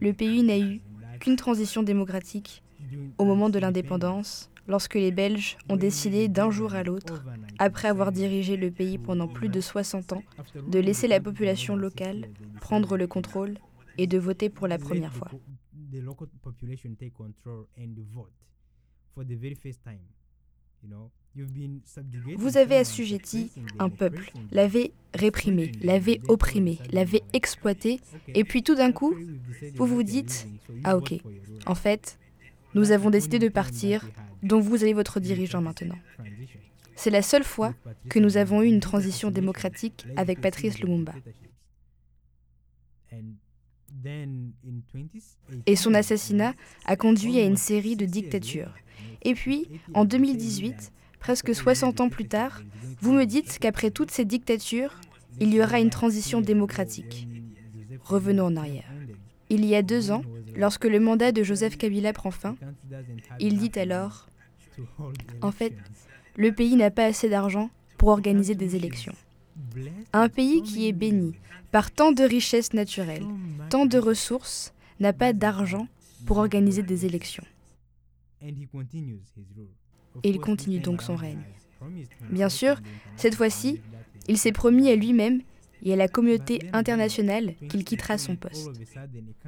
Le 0.00 0.12
pays 0.12 0.42
n'a 0.42 0.58
eu 0.58 0.80
qu'une 1.24 1.36
transition 1.36 1.82
démocratique 1.82 2.62
au 3.16 3.24
moment 3.24 3.48
de 3.48 3.58
l'indépendance 3.58 4.50
lorsque 4.68 4.94
les 4.94 5.10
Belges 5.10 5.56
ont 5.70 5.76
décidé 5.76 6.28
d'un 6.28 6.50
jour 6.50 6.74
à 6.74 6.82
l'autre, 6.82 7.24
après 7.58 7.88
avoir 7.88 8.12
dirigé 8.12 8.58
le 8.58 8.70
pays 8.70 8.98
pendant 8.98 9.26
plus 9.26 9.48
de 9.48 9.60
60 9.60 10.12
ans, 10.12 10.22
de 10.68 10.78
laisser 10.78 11.08
la 11.08 11.20
population 11.20 11.76
locale 11.76 12.28
prendre 12.60 12.98
le 12.98 13.06
contrôle 13.06 13.54
et 13.96 14.06
de 14.06 14.18
voter 14.18 14.50
pour 14.50 14.66
la 14.66 14.78
première 14.78 15.14
fois. 15.14 15.30
Vous 22.36 22.56
avez 22.56 22.76
assujetti 22.76 23.50
un 23.78 23.88
peuple, 23.88 24.32
l'avez 24.52 24.92
réprimé, 25.14 25.72
l'avez 25.82 26.20
opprimé, 26.28 26.78
l'avez 26.92 27.22
exploité, 27.32 28.00
et 28.28 28.44
puis 28.44 28.62
tout 28.62 28.74
d'un 28.74 28.92
coup, 28.92 29.14
vous 29.74 29.86
vous 29.86 30.02
dites, 30.02 30.46
ah 30.84 30.96
ok, 30.96 31.14
en 31.66 31.74
fait, 31.74 32.18
nous 32.74 32.92
avons 32.92 33.10
décidé 33.10 33.38
de 33.38 33.48
partir, 33.48 34.08
dont 34.42 34.60
vous 34.60 34.82
avez 34.82 34.92
votre 34.92 35.20
dirigeant 35.20 35.60
maintenant. 35.60 35.98
C'est 36.96 37.10
la 37.10 37.22
seule 37.22 37.44
fois 37.44 37.74
que 38.08 38.18
nous 38.18 38.36
avons 38.36 38.62
eu 38.62 38.66
une 38.66 38.80
transition. 38.80 39.30
démocratique 39.30 40.06
avec 40.16 40.40
Patrice 40.40 40.78
Lumumba. 40.78 41.14
Et 45.66 45.76
son 45.76 45.94
assassinat 45.94 46.54
a 46.84 46.96
conduit 46.96 47.38
à 47.38 47.44
une 47.44 47.56
série 47.56 47.96
de 47.96 48.04
dictatures. 48.04 48.74
Et 49.22 49.34
puis, 49.34 49.66
en 49.94 50.04
2018, 50.04 50.92
presque 51.24 51.54
60 51.54 52.02
ans 52.02 52.10
plus 52.10 52.28
tard, 52.28 52.60
vous 53.00 53.14
me 53.14 53.24
dites 53.24 53.58
qu'après 53.58 53.90
toutes 53.90 54.10
ces 54.10 54.26
dictatures, 54.26 55.00
il 55.40 55.54
y 55.54 55.62
aura 55.62 55.80
une 55.80 55.88
transition 55.88 56.42
démocratique. 56.42 57.26
Revenons 58.02 58.44
en 58.44 58.56
arrière. 58.56 58.92
Il 59.48 59.64
y 59.64 59.74
a 59.74 59.80
deux 59.80 60.10
ans, 60.10 60.22
lorsque 60.54 60.84
le 60.84 61.00
mandat 61.00 61.32
de 61.32 61.42
Joseph 61.42 61.78
Kabila 61.78 62.12
prend 62.12 62.30
fin, 62.30 62.56
il 63.40 63.56
dit 63.56 63.72
alors 63.78 64.28
En 65.40 65.50
fait, 65.50 65.72
le 66.36 66.52
pays 66.52 66.76
n'a 66.76 66.90
pas 66.90 67.06
assez 67.06 67.30
d'argent 67.30 67.70
pour 67.96 68.10
organiser 68.10 68.54
des 68.54 68.76
élections. 68.76 69.14
Un 70.12 70.28
pays 70.28 70.62
qui 70.62 70.88
est 70.88 70.92
béni 70.92 71.32
par 71.70 71.90
tant 71.90 72.12
de 72.12 72.22
richesses 72.22 72.74
naturelles, 72.74 73.24
tant 73.70 73.86
de 73.86 73.96
ressources, 73.96 74.74
n'a 75.00 75.14
pas 75.14 75.32
d'argent 75.32 75.88
pour 76.26 76.36
organiser 76.36 76.82
des 76.82 77.06
élections. 77.06 77.44
Et 80.22 80.30
il 80.30 80.40
continue 80.40 80.78
donc 80.78 81.02
son 81.02 81.16
règne. 81.16 81.42
Bien 82.30 82.48
sûr, 82.48 82.80
cette 83.16 83.34
fois-ci, 83.34 83.80
il 84.28 84.38
s'est 84.38 84.52
promis 84.52 84.90
à 84.90 84.96
lui-même 84.96 85.42
et 85.82 85.92
à 85.92 85.96
la 85.96 86.08
communauté 86.08 86.62
internationale 86.72 87.54
qu'il 87.68 87.84
quittera 87.84 88.16
son 88.16 88.36
poste. 88.36 88.70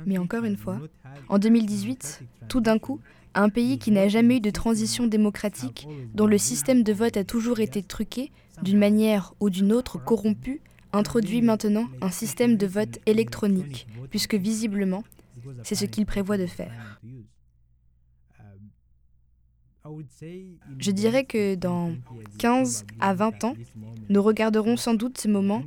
Mais 0.05 0.19
encore 0.19 0.45
une 0.45 0.57
fois, 0.57 0.81
en 1.29 1.39
2018, 1.39 2.23
tout 2.49 2.61
d'un 2.61 2.79
coup, 2.79 3.01
un 3.35 3.49
pays 3.49 3.79
qui 3.79 3.91
n'a 3.91 4.09
jamais 4.09 4.37
eu 4.37 4.41
de 4.41 4.51
transition 4.51 5.07
démocratique, 5.07 5.87
dont 6.15 6.27
le 6.27 6.39
système 6.39 6.83
de 6.83 6.93
vote 6.93 7.17
a 7.17 7.25
toujours 7.25 7.61
été 7.61 7.83
truqué, 7.83 8.33
d'une 8.63 8.79
manière 8.79 9.35
ou 9.41 9.51
d'une 9.51 9.73
autre 9.73 10.03
corrompu, 10.03 10.61
introduit 10.93 11.43
maintenant 11.43 11.89
un 12.01 12.11
système 12.11 12.57
de 12.57 12.67
vote 12.67 12.99
électronique, 13.07 13.87
puisque 14.11 14.35
visiblement, 14.35 15.05
c'est 15.63 15.75
ce 15.75 15.85
qu'il 15.85 16.07
prévoit 16.07 16.39
de 16.39 16.47
faire. 16.47 17.01
Je 20.79 20.91
dirais 20.91 21.25
que 21.25 21.55
dans 21.55 21.93
15 22.39 22.87
à 23.01 23.15
20 23.15 23.45
ans, 23.45 23.55
nous 24.09 24.23
regarderons 24.23 24.77
sans 24.77 24.95
doute 24.95 25.19
ce 25.19 25.29
moment, 25.29 25.63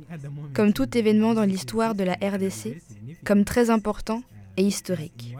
comme 0.54 0.72
tout 0.72 0.96
événement 0.96 1.34
dans 1.34 1.44
l'histoire 1.44 1.94
de 1.94 2.04
la 2.04 2.14
RDC, 2.14 2.80
comme 3.24 3.44
très 3.44 3.70
important 3.70 4.22
et 4.56 4.62
historique. 4.62 5.34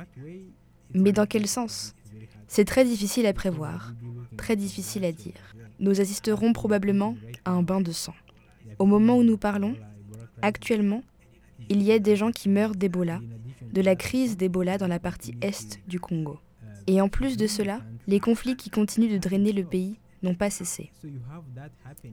Mais 0.94 1.12
dans 1.12 1.26
quel 1.26 1.46
sens? 1.46 1.94
C'est 2.48 2.64
très 2.64 2.84
difficile 2.84 3.26
à 3.26 3.32
prévoir, 3.32 3.92
très 4.36 4.56
difficile 4.56 5.04
à 5.04 5.12
dire. 5.12 5.54
Nous 5.78 6.00
assisterons 6.00 6.52
probablement 6.52 7.16
à 7.44 7.52
un 7.52 7.62
bain 7.62 7.80
de 7.80 7.92
sang. 7.92 8.14
Au 8.78 8.86
moment 8.86 9.16
où 9.16 9.22
nous 9.22 9.38
parlons, 9.38 9.76
actuellement, 10.42 11.02
il 11.68 11.82
y 11.82 11.92
a 11.92 11.98
des 11.98 12.16
gens 12.16 12.32
qui 12.32 12.48
meurent 12.48 12.74
d'Ebola, 12.74 13.20
de 13.72 13.80
la 13.80 13.94
crise 13.94 14.36
d'Ebola 14.36 14.78
dans 14.78 14.88
la 14.88 14.98
partie 14.98 15.36
est 15.42 15.78
du 15.86 16.00
Congo. 16.00 16.38
Et 16.90 17.00
en 17.00 17.08
plus 17.08 17.36
de 17.36 17.46
cela, 17.46 17.82
les 18.08 18.18
conflits 18.18 18.56
qui 18.56 18.68
continuent 18.68 19.12
de 19.12 19.18
drainer 19.18 19.52
le 19.52 19.62
pays 19.62 20.00
n'ont 20.24 20.34
pas 20.34 20.50
cessé. 20.50 20.90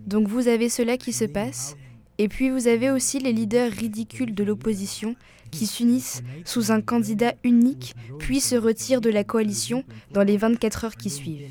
Donc 0.06 0.28
vous 0.28 0.48
avez 0.48 0.70
cela 0.70 0.98
qui 0.98 1.14
se 1.14 1.26
passe, 1.26 1.76
et 2.20 2.28
puis 2.28 2.52
vous 2.52 2.68
avez 2.68 2.92
aussi 2.92 3.18
les 3.18 3.34
leaders 3.34 3.72
ridicules 3.72 4.36
de 4.36 4.44
l'opposition 4.44 5.16
qui 5.50 5.66
s'unissent 5.66 6.22
sous 6.46 6.72
un 6.72 6.82
candidat 6.82 7.34
unique, 7.44 7.96
puis 8.20 8.40
se 8.40 8.56
retirent 8.56 9.02
de 9.02 9.10
la 9.10 9.24
coalition 9.24 9.84
dans 10.12 10.22
les 10.22 10.38
24 10.38 10.86
heures 10.86 10.96
qui 10.96 11.10
suivent. 11.10 11.50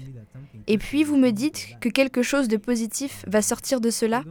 Et 0.68 0.78
puis 0.78 1.02
vous 1.02 1.16
me 1.16 1.32
dites 1.32 1.70
que 1.80 1.88
quelque 1.88 2.22
chose 2.22 2.46
de 2.46 2.56
positif 2.56 3.24
va 3.26 3.42
sortir 3.42 3.80
de 3.80 3.90
cela? 3.90 4.22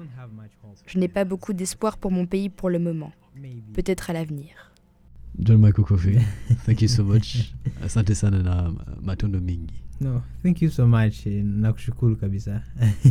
Je 0.86 1.00
n'ai 1.00 1.10
pas 1.10 1.26
beaucoup 1.26 1.52
d'espoir 1.52 1.98
pour 1.98 2.12
mon 2.12 2.26
pays 2.26 2.48
pour 2.48 2.70
le 2.70 2.80
moment. 2.80 3.12
Peut-être 3.74 4.10
à 4.10 4.14
l'avenir. 4.14 4.65
John 5.40 5.58
Michael 5.58 5.86
Kofi, 5.86 6.18
thank 6.66 6.82
you 6.82 6.88
so 6.88 7.04
much. 7.04 7.38
Asante 7.84 8.16
sana 8.16 8.44
na 8.44 8.74
matondo 9.02 9.40
mingi. 9.40 9.74
No, 10.02 10.22
thank 10.44 10.62
you 10.62 10.70
so 10.70 10.88
much. 10.88 11.26
Nakushukuru 11.26 12.16
kabisa. 12.16 12.62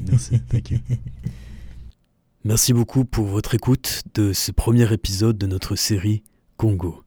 Merci, 0.08 0.38
thank 0.48 0.70
you. 0.70 0.78
Merci 2.44 2.72
beaucoup 2.72 3.04
pour 3.04 3.26
votre 3.26 3.54
écoute 3.54 4.02
de 4.14 4.32
ce 4.32 4.52
premier 4.52 4.92
épisode 4.92 5.38
de 5.38 5.46
notre 5.46 5.76
série 5.76 6.22
Congo. 6.56 7.02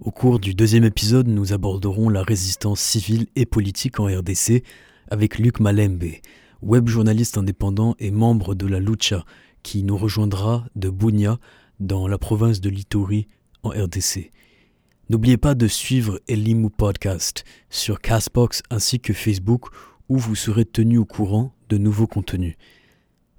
Au 0.00 0.10
cours 0.10 0.38
du 0.38 0.54
deuxième 0.54 0.84
épisode, 0.84 1.28
nous 1.28 1.54
aborderons 1.54 2.10
la 2.10 2.22
résistance 2.22 2.80
civile 2.80 3.26
et 3.36 3.46
politique 3.46 4.00
en 4.00 4.04
RDC 4.04 4.62
avec 5.10 5.38
Luc 5.38 5.60
Malembe, 5.60 6.04
web 6.60 6.88
journaliste 6.88 7.38
indépendant 7.38 7.94
et 7.98 8.10
membre 8.10 8.54
de 8.54 8.66
la 8.66 8.80
Lucha, 8.80 9.24
qui 9.62 9.82
nous 9.82 9.96
rejoindra 9.96 10.66
de 10.76 10.90
Bunia 10.90 11.38
dans 11.80 12.06
la 12.06 12.18
province 12.18 12.60
de 12.60 12.68
Litori 12.68 13.28
en 13.62 13.70
RDC. 13.70 14.30
N'oubliez 15.08 15.36
pas 15.36 15.54
de 15.54 15.68
suivre 15.68 16.20
Elimu 16.26 16.68
Podcast 16.68 17.44
sur 17.70 18.00
Castbox 18.00 18.62
ainsi 18.70 18.98
que 18.98 19.12
Facebook 19.12 19.66
où 20.08 20.18
vous 20.18 20.34
serez 20.34 20.64
tenu 20.64 20.98
au 20.98 21.04
courant 21.04 21.54
de 21.68 21.78
nouveaux 21.78 22.08
contenus. 22.08 22.56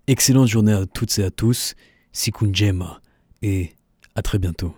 Excellente 0.07 0.47
journée 0.47 0.71
à 0.71 0.85
toutes 0.85 1.19
et 1.19 1.25
à 1.25 1.29
tous, 1.29 1.75
Sikunjema 2.13 3.01
et 3.41 3.73
à 4.15 4.21
très 4.21 4.39
bientôt. 4.39 4.73